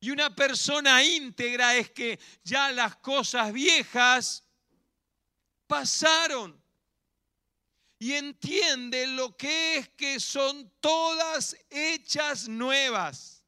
Y 0.00 0.10
una 0.10 0.34
persona 0.34 1.04
íntegra 1.04 1.76
es 1.76 1.92
que 1.92 2.18
ya 2.42 2.72
las 2.72 2.96
cosas 2.96 3.52
viejas 3.52 4.42
pasaron 5.68 6.61
y 8.02 8.14
entiende 8.14 9.06
lo 9.06 9.36
que 9.36 9.76
es 9.76 9.88
que 9.90 10.18
son 10.18 10.72
todas 10.80 11.56
hechas 11.70 12.48
nuevas. 12.48 13.44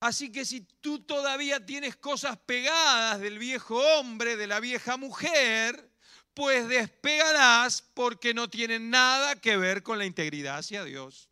Así 0.00 0.32
que 0.32 0.44
si 0.44 0.62
tú 0.62 0.98
todavía 0.98 1.64
tienes 1.64 1.94
cosas 1.94 2.36
pegadas 2.38 3.20
del 3.20 3.38
viejo 3.38 3.76
hombre, 3.76 4.36
de 4.36 4.48
la 4.48 4.58
vieja 4.58 4.96
mujer, 4.96 5.92
pues 6.34 6.66
despegarás 6.66 7.82
porque 7.94 8.34
no 8.34 8.50
tienen 8.50 8.90
nada 8.90 9.36
que 9.36 9.56
ver 9.56 9.84
con 9.84 9.96
la 9.96 10.04
integridad 10.04 10.58
hacia 10.58 10.82
Dios. 10.82 11.30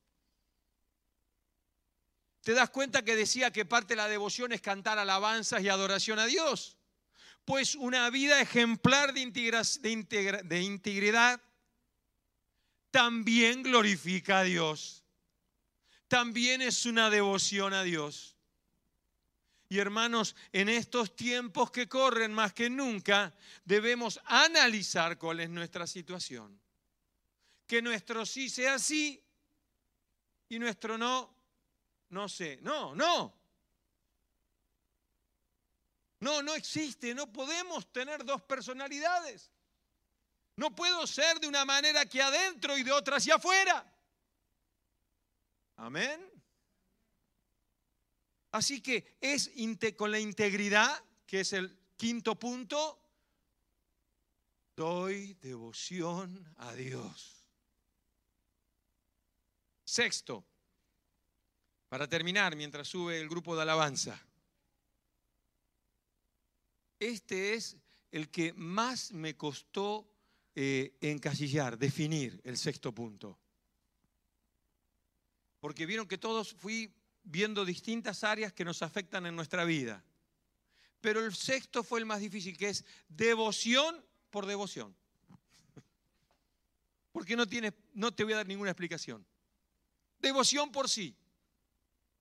¿Te 2.42 2.52
das 2.52 2.70
cuenta 2.70 3.02
que 3.02 3.16
decía 3.16 3.50
que 3.50 3.64
parte 3.64 3.94
de 3.94 4.02
la 4.02 4.08
devoción 4.08 4.52
es 4.52 4.60
cantar 4.60 5.00
alabanzas 5.00 5.62
y 5.62 5.68
adoración 5.68 6.20
a 6.20 6.26
Dios? 6.26 6.76
Pues 7.46 7.76
una 7.76 8.10
vida 8.10 8.40
ejemplar 8.40 9.14
de, 9.14 9.20
integridad 10.60 11.40
también 12.90 13.62
glorifica 13.62 14.40
a 14.40 14.42
Dios. 14.42 15.04
También 16.08 16.60
es 16.60 16.84
una 16.86 17.08
devoción 17.08 17.72
a 17.72 17.84
Dios. 17.84 18.36
Y 19.68 19.78
hermanos, 19.78 20.34
en 20.52 20.68
estos 20.68 21.14
tiempos 21.14 21.70
que 21.70 21.88
corren 21.88 22.32
más 22.32 22.52
que 22.52 22.68
nunca, 22.68 23.32
debemos 23.64 24.20
analizar 24.24 25.16
cuál 25.16 25.38
es 25.38 25.48
nuestra 25.48 25.86
situación. 25.86 26.60
Que 27.64 27.80
nuestro 27.80 28.26
sí 28.26 28.48
sea 28.48 28.76
sí 28.80 29.22
y 30.48 30.58
nuestro 30.58 30.98
no, 30.98 31.32
no 32.08 32.28
sé. 32.28 32.58
No, 32.62 32.92
no. 32.96 33.45
No, 36.20 36.42
no 36.42 36.54
existe, 36.54 37.14
no 37.14 37.32
podemos 37.32 37.92
tener 37.92 38.24
dos 38.24 38.42
personalidades. 38.42 39.50
No 40.56 40.74
puedo 40.74 41.06
ser 41.06 41.38
de 41.38 41.46
una 41.46 41.64
manera 41.64 42.00
aquí 42.00 42.20
adentro 42.20 42.78
y 42.78 42.82
de 42.82 42.92
otra 42.92 43.16
hacia 43.16 43.34
afuera. 43.34 43.92
Amén. 45.76 46.26
Así 48.52 48.80
que 48.80 49.18
es 49.20 49.50
con 49.96 50.10
la 50.10 50.18
integridad, 50.18 51.04
que 51.26 51.40
es 51.40 51.52
el 51.52 51.78
quinto 51.98 52.38
punto, 52.38 52.98
doy 54.74 55.34
devoción 55.34 56.54
a 56.56 56.72
Dios. 56.72 57.44
Sexto, 59.84 60.42
para 61.90 62.08
terminar, 62.08 62.56
mientras 62.56 62.88
sube 62.88 63.20
el 63.20 63.28
grupo 63.28 63.54
de 63.54 63.62
alabanza. 63.62 64.20
Este 66.98 67.54
es 67.54 67.76
el 68.10 68.30
que 68.30 68.52
más 68.54 69.12
me 69.12 69.36
costó 69.36 70.08
eh, 70.54 70.96
encasillar, 71.00 71.78
definir 71.78 72.40
el 72.44 72.56
sexto 72.56 72.92
punto. 72.92 73.38
Porque 75.60 75.86
vieron 75.86 76.08
que 76.08 76.18
todos 76.18 76.54
fui 76.54 76.94
viendo 77.24 77.64
distintas 77.64 78.24
áreas 78.24 78.52
que 78.52 78.64
nos 78.64 78.82
afectan 78.82 79.26
en 79.26 79.36
nuestra 79.36 79.64
vida. 79.64 80.04
Pero 81.00 81.24
el 81.24 81.34
sexto 81.34 81.82
fue 81.82 81.98
el 81.98 82.06
más 82.06 82.20
difícil, 82.20 82.56
que 82.56 82.70
es 82.70 82.84
devoción 83.08 84.02
por 84.30 84.46
devoción. 84.46 84.96
Porque 87.12 87.36
no, 87.36 87.44
no 87.94 88.14
te 88.14 88.24
voy 88.24 88.32
a 88.32 88.36
dar 88.36 88.46
ninguna 88.46 88.70
explicación. 88.70 89.26
Devoción 90.18 90.72
por 90.72 90.88
sí. 90.88 91.16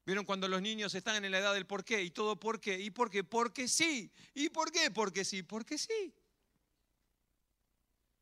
¿Vieron 0.06 0.24
cuando 0.24 0.48
los 0.48 0.62
niños 0.62 0.94
están 0.94 1.24
en 1.26 1.32
la 1.32 1.40
edad 1.40 1.54
del 1.54 1.66
por 1.66 1.84
qué? 1.84 2.04
¿Y 2.04 2.12
todo 2.12 2.40
por 2.40 2.62
qué? 2.62 2.80
¿Y 2.80 2.92
por 2.92 3.10
qué? 3.10 3.24
Porque 3.24 3.68
sí. 3.68 4.12
¿Y 4.36 4.50
por 4.50 4.72
qué? 4.72 4.92
Porque 4.92 5.26
sí. 5.26 5.42
Porque 5.42 5.78
sí. 5.78 6.14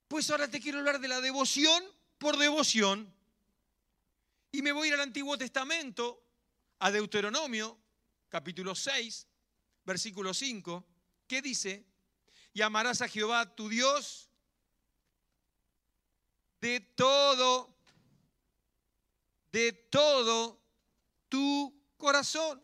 Pues 0.07 0.29
ahora 0.29 0.47
te 0.47 0.61
quiero 0.61 0.79
hablar 0.79 0.99
de 1.01 1.09
la 1.09 1.19
devoción 1.19 1.83
por 2.17 2.37
devoción. 2.37 3.13
Y 4.51 4.61
me 4.61 4.71
voy 4.71 4.85
a 4.85 4.87
ir 4.89 4.93
al 4.93 5.01
Antiguo 5.01 5.37
Testamento, 5.37 6.23
a 6.79 6.91
Deuteronomio, 6.91 7.77
capítulo 8.29 8.75
6, 8.75 9.27
versículo 9.83 10.33
5, 10.33 10.85
¿Qué 11.27 11.41
dice, 11.41 11.85
y 12.53 12.61
amarás 12.61 13.01
a 13.01 13.07
Jehová 13.07 13.55
tu 13.55 13.67
Dios 13.67 14.29
de 16.61 16.79
todo 16.79 17.75
de 19.51 19.71
todo 19.73 20.62
tu 21.33 21.73
corazón 21.97 22.61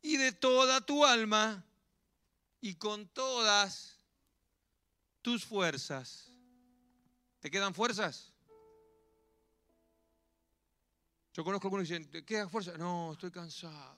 y 0.00 0.16
de 0.16 0.30
toda 0.30 0.80
tu 0.80 1.04
alma 1.04 1.64
y 2.60 2.76
con 2.76 3.08
todas 3.08 3.98
tus 5.20 5.44
fuerzas. 5.44 6.30
¿Te 7.40 7.50
quedan 7.50 7.74
fuerzas? 7.74 8.32
Yo 11.32 11.42
conozco 11.42 11.66
algunos 11.66 11.88
que 11.88 11.94
dicen, 11.94 12.08
¿te 12.08 12.24
queda 12.24 12.48
fuerza? 12.48 12.78
No, 12.78 13.14
estoy 13.14 13.32
cansado. 13.32 13.96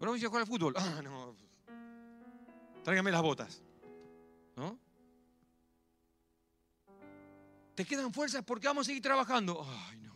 Bueno, 0.00 0.10
vamos 0.10 0.24
a 0.24 0.26
jugar 0.26 0.42
al 0.42 0.48
fútbol. 0.48 0.74
Ah, 0.76 1.00
no. 1.00 1.36
Tráigame 2.82 3.12
las 3.12 3.22
botas. 3.22 3.62
¿No? 4.56 4.76
¿Te 7.76 7.84
quedan 7.84 8.12
fuerzas 8.12 8.42
porque 8.44 8.66
vamos 8.66 8.84
a 8.84 8.86
seguir 8.86 9.02
trabajando? 9.02 9.64
Ay, 9.64 9.98
no. 9.98 10.07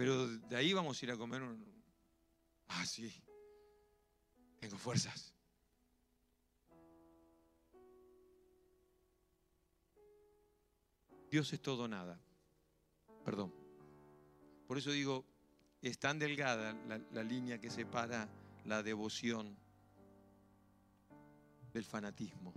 Pero 0.00 0.28
de 0.28 0.56
ahí 0.56 0.72
vamos 0.72 0.98
a 0.98 1.04
ir 1.04 1.10
a 1.10 1.16
comer 1.18 1.42
un... 1.42 1.62
Ah, 2.68 2.86
sí. 2.86 3.22
Tengo 4.58 4.78
fuerzas. 4.78 5.34
Dios 11.30 11.52
es 11.52 11.60
todo 11.60 11.86
nada. 11.86 12.18
Perdón. 13.26 13.52
Por 14.66 14.78
eso 14.78 14.90
digo, 14.90 15.26
es 15.82 15.98
tan 15.98 16.18
delgada 16.18 16.72
la, 17.12 17.22
línea 17.22 17.60
que 17.60 17.68
separa 17.68 18.26
la 18.64 18.82
devoción 18.82 19.54
del 21.74 21.84
fanatismo. 21.84 22.54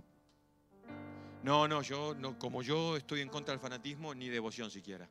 No, 1.42 1.68
no, 1.68 1.82
yo 1.82 2.14
no, 2.14 2.38
como 2.38 2.62
yo 2.62 2.96
estoy 2.96 3.20
en 3.20 3.28
contra 3.28 3.52
del 3.52 3.60
fanatismo, 3.60 4.14
ni 4.14 4.30
devoción 4.30 4.70
siquiera. 4.70 5.10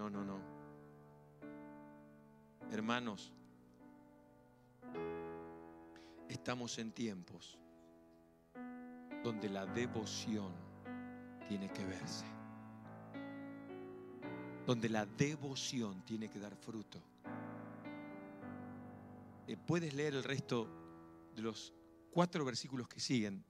No, 0.00 0.08
no, 0.08 0.24
no. 0.24 0.40
Hermanos, 2.70 3.34
estamos 6.26 6.78
en 6.78 6.90
tiempos 6.92 7.58
donde 9.22 9.50
la 9.50 9.66
devoción 9.66 10.54
tiene 11.46 11.68
que 11.68 11.84
verse. 11.84 12.24
Donde 14.64 14.88
la 14.88 15.04
devoción 15.04 16.02
tiene 16.06 16.30
que 16.30 16.38
dar 16.38 16.56
fruto. 16.56 16.98
Eh, 19.46 19.58
puedes 19.58 19.92
leer 19.92 20.14
el 20.14 20.24
resto 20.24 20.66
de 21.36 21.42
los 21.42 21.74
cuatro 22.10 22.42
versículos 22.46 22.88
que 22.88 23.00
siguen, 23.00 23.44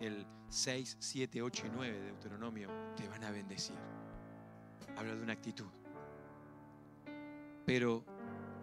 el 0.00 0.26
6, 0.48 0.96
7, 0.98 1.40
8 1.40 1.66
y 1.68 1.70
9 1.70 2.00
de 2.00 2.04
Deuteronomio, 2.06 2.68
te 2.96 3.06
van 3.06 3.22
a 3.22 3.30
bendecir. 3.30 3.97
Habla 4.98 5.14
de 5.14 5.22
una 5.22 5.32
actitud. 5.32 5.68
Pero 7.64 8.04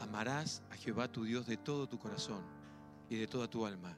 amarás 0.02 0.62
a 0.70 0.76
Jehová 0.76 1.10
tu 1.10 1.24
Dios 1.24 1.46
de 1.46 1.56
todo 1.56 1.88
tu 1.88 1.98
corazón 1.98 2.44
y 3.10 3.16
de 3.16 3.26
toda 3.26 3.48
tu 3.50 3.66
alma 3.66 3.98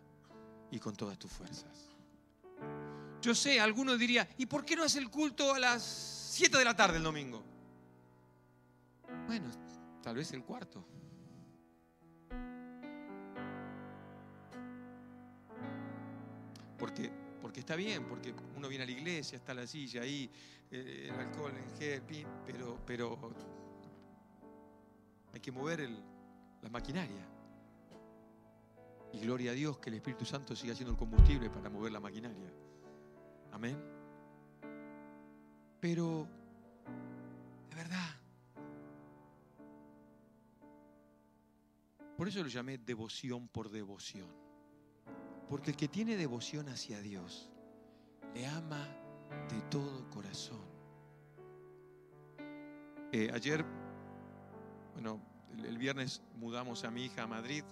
y 0.70 0.78
con 0.78 0.96
todas 0.96 1.18
tus 1.18 1.32
fuerzas. 1.32 1.90
Yo 3.24 3.34
sé, 3.34 3.60
alguno 3.60 3.98
diría, 3.98 4.28
¿y 4.38 4.46
por 4.46 4.64
qué 4.64 4.76
no 4.76 4.84
hace 4.84 5.00
el 5.00 5.10
culto 5.10 5.56
a 5.56 5.60
las 5.60 5.82
7 5.82 6.60
de 6.60 6.64
la 6.64 6.76
tarde 6.76 6.98
el 6.98 7.04
domingo? 7.04 7.44
Bueno, 9.26 9.50
tal 10.04 10.18
vez 10.18 10.32
el 10.34 10.44
cuarto. 10.44 10.86
Porque, 16.78 17.12
porque 17.48 17.62
está 17.62 17.78
bien, 17.78 18.04
porque 18.04 18.36
uno 18.58 18.68
viene 18.68 18.84
a 18.84 18.88
la 18.88 18.92
iglesia, 18.92 19.38
está 19.38 19.54
la 19.54 19.66
silla 19.66 20.02
ahí, 20.02 20.30
eh, 20.70 21.08
el 21.10 21.18
alcohol, 21.18 21.54
el 21.56 21.78
gel, 21.80 22.02
pero, 22.46 22.78
pero 22.86 23.18
hay 25.32 25.40
que 25.40 25.50
mover 25.50 25.90
la 26.62 26.70
maquinaria. 26.70 27.26
Y 29.14 29.20
gloria 29.20 29.52
a 29.52 29.54
Dios 29.54 29.78
que 29.78 29.90
el 29.90 29.96
Espíritu 29.96 30.26
Santo 30.26 30.58
siga 30.58 30.76
siendo 30.76 30.92
el 30.92 30.98
combustible 30.98 31.50
para 31.50 31.70
mover 31.70 31.94
la 31.94 32.02
maquinaria. 32.02 32.52
Amén. 33.54 33.82
Pero, 35.80 36.28
de 37.70 37.76
verdad, 37.78 38.10
por 42.18 42.28
eso 42.28 42.44
lo 42.44 42.50
llamé 42.50 42.78
devoción 42.78 43.48
por 43.48 43.70
devoción. 43.70 44.47
Porque 45.50 45.72
el 45.72 45.78
que 45.78 45.88
tiene 45.88 46.18
devoción 46.18 46.68
hacia 46.70 47.02
Dios, 47.02 47.50
le 48.34 48.46
ama 48.46 48.88
de 49.50 49.62
todo 49.70 50.10
corazón. 50.10 50.62
Eh, 53.12 53.32
ayer, 53.34 53.64
bueno, 54.94 55.22
el, 55.64 55.78
viernes 55.78 56.22
mudamos 56.36 56.84
a 56.84 56.92
mi 56.92 57.06
hija 57.06 57.24
a 57.24 57.28
Madrid, 57.28 57.64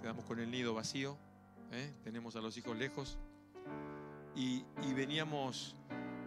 quedamos 0.00 0.24
con 0.24 0.38
el 0.38 0.50
nido 0.50 0.74
vacío, 0.74 1.18
¿eh? 1.72 1.92
tenemos 2.04 2.36
a 2.36 2.40
los 2.40 2.56
hijos 2.56 2.76
lejos. 2.76 3.18
Y, 4.36 4.64
veníamos 4.94 5.74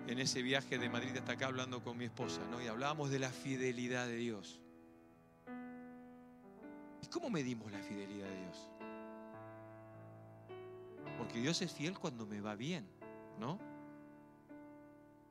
en 0.08 0.20
ese 0.20 0.42
viaje 0.42 0.78
de 0.78 0.90
Madrid 0.90 1.16
hasta 1.16 1.34
acá 1.34 1.48
hablando 1.48 1.82
con 1.84 1.98
mi 1.98 2.06
esposa, 2.06 2.42
¿no? 2.52 2.62
Y 2.62 2.68
hablábamos 2.68 3.10
de 3.10 3.20
la 3.20 3.30
fidelidad 3.30 4.08
de 4.08 4.18
Dios. 4.18 4.62
¿Y 7.02 7.08
cómo 7.08 7.30
medimos 7.30 7.72
la 7.72 7.80
fidelidad 7.80 8.28
de 8.28 8.42
Dios? 8.42 8.70
Porque 11.24 11.40
Dios 11.40 11.62
es 11.62 11.72
fiel 11.72 11.98
cuando 11.98 12.26
me 12.26 12.42
va 12.42 12.54
bien, 12.54 12.86
¿no? 13.40 13.58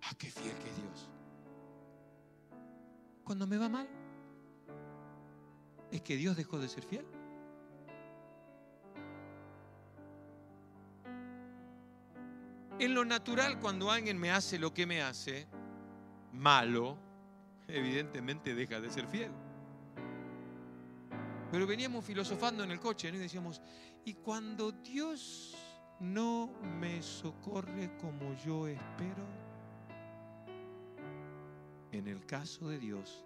Ah, 0.05 0.14
qué 0.16 0.30
fiel 0.30 0.55
que 0.55 0.70
es 0.70 0.76
Dios. 0.76 1.11
Cuando 3.22 3.47
me 3.47 3.59
va 3.59 3.68
mal, 3.68 3.86
¿es 5.90 6.01
que 6.01 6.16
Dios 6.16 6.34
dejó 6.34 6.59
de 6.59 6.68
ser 6.70 6.82
fiel? 6.84 7.05
En 12.78 12.95
lo 12.95 13.05
natural, 13.05 13.61
cuando 13.61 13.90
alguien 13.90 14.16
me 14.16 14.30
hace 14.30 14.59
lo 14.59 14.72
que 14.72 14.86
me 14.86 15.03
hace, 15.03 15.47
malo, 16.32 16.97
evidentemente 17.68 18.55
deja 18.55 18.80
de 18.80 18.90
ser 18.90 19.07
fiel. 19.09 19.30
Pero 21.51 21.66
veníamos 21.66 22.03
filosofando 22.03 22.64
en 22.64 22.70
el 22.70 22.80
coche 22.80 23.11
y 23.11 23.18
decíamos, 23.18 23.61
y 24.07 24.14
cuando 24.14 24.72
Dios 24.72 25.55
no 26.03 26.50
me 26.80 27.00
socorre 27.00 27.96
como 27.98 28.34
yo 28.44 28.66
espero, 28.66 29.24
en 31.92 32.09
el 32.09 32.26
caso 32.26 32.68
de 32.68 32.78
Dios 32.78 33.24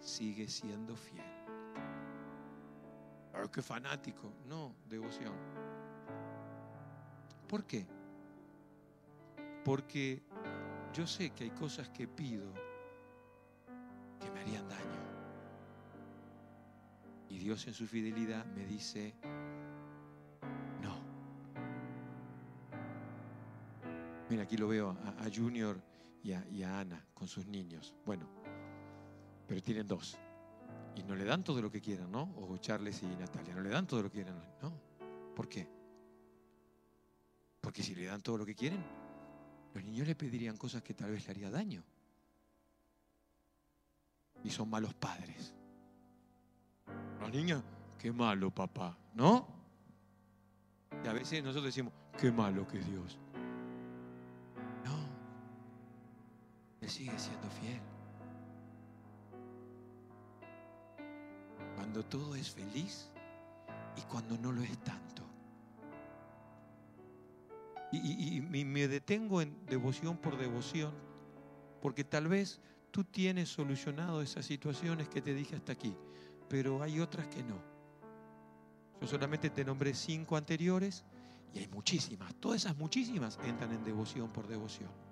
sigue 0.00 0.46
siendo 0.46 0.94
fiel. 0.94 1.24
Qué 3.52 3.62
fanático, 3.62 4.30
no, 4.46 4.74
devoción. 4.88 5.32
¿Por 7.48 7.64
qué? 7.64 7.86
Porque 9.64 10.22
yo 10.92 11.06
sé 11.06 11.30
que 11.30 11.44
hay 11.44 11.50
cosas 11.50 11.88
que 11.88 12.06
pido 12.06 12.52
que 14.20 14.30
me 14.30 14.40
harían 14.40 14.68
daño. 14.68 14.84
Y 17.30 17.38
Dios 17.38 17.66
en 17.66 17.74
su 17.74 17.86
fidelidad 17.86 18.44
me 18.46 18.66
dice, 18.66 19.14
Aquí 24.40 24.56
lo 24.56 24.68
veo 24.68 24.96
a, 25.18 25.28
Junior 25.34 25.80
y 26.22 26.32
a, 26.32 26.80
Ana 26.80 27.04
con 27.14 27.28
sus 27.28 27.46
niños. 27.46 27.94
Bueno, 28.04 28.28
pero 29.46 29.62
tienen 29.62 29.86
dos. 29.86 30.18
Y 30.94 31.02
no 31.02 31.14
le 31.14 31.24
dan 31.24 31.44
todo 31.44 31.62
lo 31.62 31.70
que 31.70 31.80
quieran, 31.80 32.10
¿no? 32.10 32.22
O 32.36 32.56
Charles 32.58 33.02
y 33.02 33.06
Natalia, 33.06 33.54
no 33.54 33.60
le 33.60 33.70
dan 33.70 33.86
todo 33.86 34.02
lo 34.02 34.10
que 34.10 34.22
quieran, 34.22 34.40
¿no? 34.62 34.72
¿Por 35.34 35.48
qué? 35.48 35.68
Porque 37.60 37.82
si 37.82 37.94
le 37.94 38.06
dan 38.06 38.22
todo 38.22 38.38
lo 38.38 38.46
que 38.46 38.54
quieren, 38.54 38.82
los 39.74 39.84
niños 39.84 40.06
le 40.06 40.14
pedirían 40.14 40.56
cosas 40.56 40.82
que 40.82 40.94
tal 40.94 41.10
vez 41.10 41.24
le 41.26 41.30
haría 41.30 41.50
daño. 41.50 41.84
Y 44.42 44.50
son 44.50 44.68
malos 44.70 44.94
padres. 44.94 45.54
Los 47.20 47.30
niños, 47.30 47.62
qué 47.98 48.12
malo 48.12 48.50
papá, 48.50 48.96
¿no? 49.14 49.46
Y 51.04 51.08
a 51.08 51.12
veces 51.12 51.42
nosotros 51.42 51.66
decimos, 51.66 51.92
qué 52.18 52.32
malo 52.32 52.66
que 52.66 52.78
es 52.78 52.86
Dios. 52.86 53.18
Sigue 56.88 57.18
siendo 57.18 57.50
fiel. 57.50 57.80
Cuando 61.76 62.02
todo 62.04 62.34
es 62.34 62.50
feliz 62.50 63.10
y 63.96 64.00
cuando 64.02 64.38
no 64.38 64.52
lo 64.52 64.62
es 64.62 64.78
tanto. 64.78 65.22
Y, 67.92 68.40
me 68.40 68.88
detengo 68.88 69.40
en 69.40 69.64
devoción 69.66 70.18
por 70.18 70.36
devoción, 70.36 70.92
porque 71.80 72.04
tal 72.04 72.28
vez 72.28 72.60
tú 72.90 73.04
tienes 73.04 73.48
solucionado 73.48 74.20
esas 74.20 74.44
situaciones 74.44 75.08
que 75.08 75.22
te 75.22 75.32
dije 75.32 75.56
hasta 75.56 75.72
aquí, 75.72 75.96
pero 76.48 76.82
hay 76.82 77.00
otras 77.00 77.28
que 77.28 77.42
no. 77.42 77.58
Yo 79.00 79.06
solamente 79.06 79.48
te 79.50 79.64
nombré 79.64 79.94
cinco 79.94 80.36
anteriores 80.36 81.04
y 81.54 81.60
hay 81.60 81.68
muchísimas. 81.68 82.34
Todas 82.34 82.62
esas 82.62 82.76
muchísimas 82.76 83.38
entran 83.44 83.72
en 83.72 83.84
devoción 83.84 84.30
por 84.30 84.46
devoción. 84.46 85.07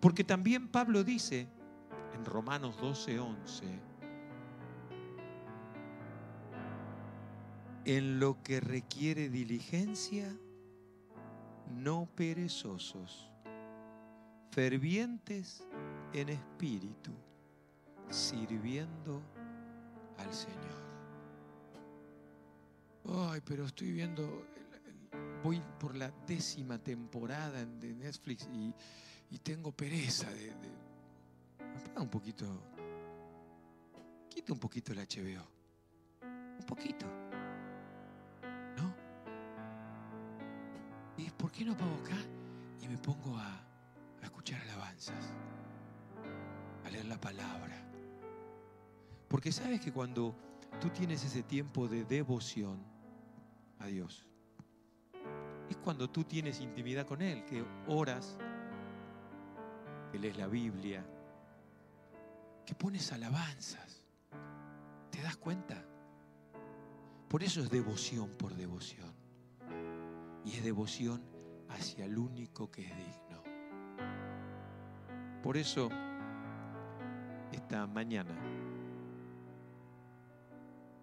Porque 0.00 0.24
también 0.24 0.68
Pablo 0.68 1.04
dice 1.04 1.48
en 2.14 2.24
Romanos 2.24 2.76
12, 2.80 3.18
11, 3.18 3.64
en 7.84 8.18
lo 8.18 8.42
que 8.42 8.60
requiere 8.60 9.28
diligencia, 9.28 10.34
no 11.70 12.08
perezosos, 12.14 13.30
fervientes 14.50 15.66
en 16.12 16.30
espíritu, 16.30 17.10
sirviendo 18.08 19.22
al 20.18 20.32
Señor. 20.32 20.84
Ay, 23.06 23.42
pero 23.44 23.66
estoy 23.66 23.92
viendo, 23.92 24.46
voy 25.42 25.60
por 25.78 25.94
la 25.94 26.10
décima 26.26 26.78
temporada 26.78 27.66
de 27.66 27.94
Netflix 27.94 28.48
y, 28.52 28.72
tengo 29.38 29.72
pereza 29.72 30.30
de, 30.30 30.46
de 30.46 30.74
un 31.96 32.08
poquito, 32.08 32.46
quita 34.28 34.52
un 34.52 34.58
poquito 34.58 34.92
el 34.92 34.98
HBO, 34.98 35.46
un 36.58 36.66
poquito, 36.66 37.06
¿no? 38.76 38.94
¿Y 41.16 41.30
por 41.30 41.52
qué 41.52 41.64
no 41.64 41.76
pago 41.76 41.94
acá 41.94 42.16
y 42.80 42.88
me 42.88 42.98
pongo 42.98 43.36
a, 43.36 43.64
a 44.22 44.24
escuchar 44.24 44.60
alabanzas, 44.62 45.32
a 46.84 46.90
leer 46.90 47.06
la 47.06 47.20
palabra? 47.20 47.76
Porque 49.28 49.52
sabes 49.52 49.80
que 49.80 49.92
cuando 49.92 50.34
tú 50.80 50.90
tienes 50.90 51.24
ese 51.24 51.42
tiempo 51.42 51.88
de 51.88 52.04
devoción 52.04 52.82
a 53.78 53.86
Dios, 53.86 54.26
es 55.70 55.76
cuando 55.78 56.10
tú 56.10 56.24
tienes 56.24 56.60
intimidad 56.60 57.06
con 57.06 57.22
Él, 57.22 57.44
que 57.44 57.64
oras, 57.86 58.36
que 60.14 60.20
lees 60.20 60.36
la 60.36 60.46
Biblia, 60.46 61.04
que 62.64 62.72
pones 62.76 63.10
alabanzas. 63.10 64.04
¿Te 65.10 65.20
das 65.20 65.36
cuenta? 65.36 65.84
Por 67.28 67.42
eso 67.42 67.60
es 67.60 67.68
devoción 67.68 68.30
por 68.38 68.54
devoción. 68.54 69.12
Y 70.44 70.52
es 70.52 70.62
devoción 70.62 71.20
hacia 71.68 72.04
el 72.04 72.16
único 72.16 72.70
que 72.70 72.82
es 72.82 72.96
digno. 72.96 73.42
Por 75.42 75.56
eso, 75.56 75.90
esta 77.50 77.84
mañana, 77.88 78.36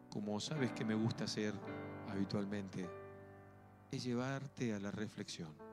como 0.09 0.39
sabes 0.39 0.72
que 0.72 0.86
me 0.86 0.95
gusta 0.95 1.26
hacer 1.26 1.53
habitualmente, 2.09 2.89
es 3.91 4.05
llevarte 4.05 4.74
a 4.74 4.80
la 4.80 4.89
reflexión. 4.89 5.70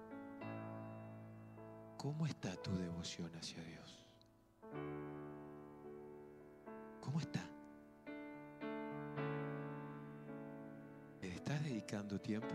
¿Cómo 1.99 2.26
está 2.28 2.55
tu 2.62 2.70
devoción 2.76 3.28
hacia 3.34 3.61
Dios? 3.64 3.99
¿Cómo 7.01 7.20
está? 7.20 7.40
¿Le 11.20 11.34
estás 11.34 11.61
dedicando 11.64 12.20
tiempo? 12.20 12.55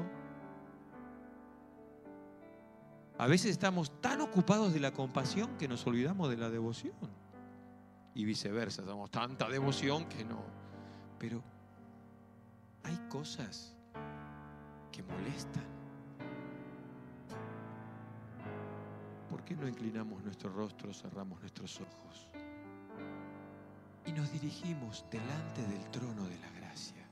A 3.17 3.27
veces 3.27 3.51
estamos 3.51 3.99
tan 3.99 4.21
ocupados 4.21 4.73
de 4.73 4.79
la 4.79 4.93
compasión 4.93 5.57
que 5.57 5.67
nos 5.67 5.85
olvidamos 5.85 6.29
de 6.29 6.37
la 6.37 6.49
devoción. 6.49 6.95
Y 8.15 8.23
viceversa, 8.23 8.83
damos 8.83 9.11
tanta 9.11 9.49
devoción 9.49 10.05
que 10.07 10.23
no. 10.23 10.41
Pero 11.19 11.43
hay 12.83 12.95
cosas 13.09 13.75
que 14.89 15.03
molestan. 15.03 15.72
¿Por 19.43 19.49
qué 19.57 19.61
no 19.61 19.67
inclinamos 19.67 20.23
nuestro 20.23 20.49
rostro, 20.53 20.93
cerramos 20.93 21.37
nuestros 21.41 21.81
ojos 21.81 22.29
y 24.05 24.13
nos 24.13 24.31
dirigimos 24.31 25.03
delante 25.11 25.61
del 25.63 25.91
trono 25.91 26.23
de 26.29 26.37
la 26.37 26.49
gracia? 26.51 27.05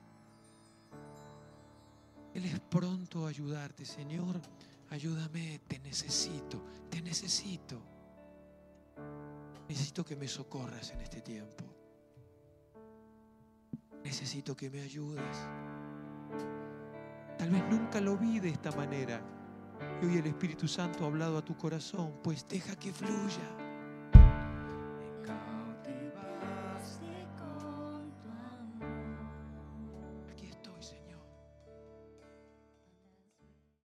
Él 2.32 2.46
es 2.46 2.58
pronto 2.58 3.26
a 3.26 3.28
ayudarte, 3.28 3.84
Señor. 3.84 4.40
Ayúdame, 4.88 5.60
te 5.68 5.78
necesito, 5.80 6.64
te 6.88 7.02
necesito. 7.02 7.82
Necesito 9.68 10.02
que 10.02 10.16
me 10.16 10.26
socorras 10.26 10.90
en 10.92 11.02
este 11.02 11.20
tiempo. 11.20 11.64
Necesito 14.02 14.56
que 14.56 14.70
me 14.70 14.80
ayudes. 14.80 15.36
Tal 17.36 17.50
vez 17.50 17.62
nunca 17.68 18.00
lo 18.00 18.16
vi 18.16 18.40
de 18.40 18.48
esta 18.48 18.72
manera. 18.72 19.22
Y 20.02 20.04
hoy 20.04 20.16
el 20.16 20.26
Espíritu 20.26 20.66
Santo 20.66 21.04
ha 21.04 21.06
hablado 21.06 21.38
a 21.38 21.44
tu 21.44 21.56
corazón, 21.56 22.12
pues 22.24 22.44
deja 22.48 22.74
que 22.74 22.92
fluya. 22.92 23.61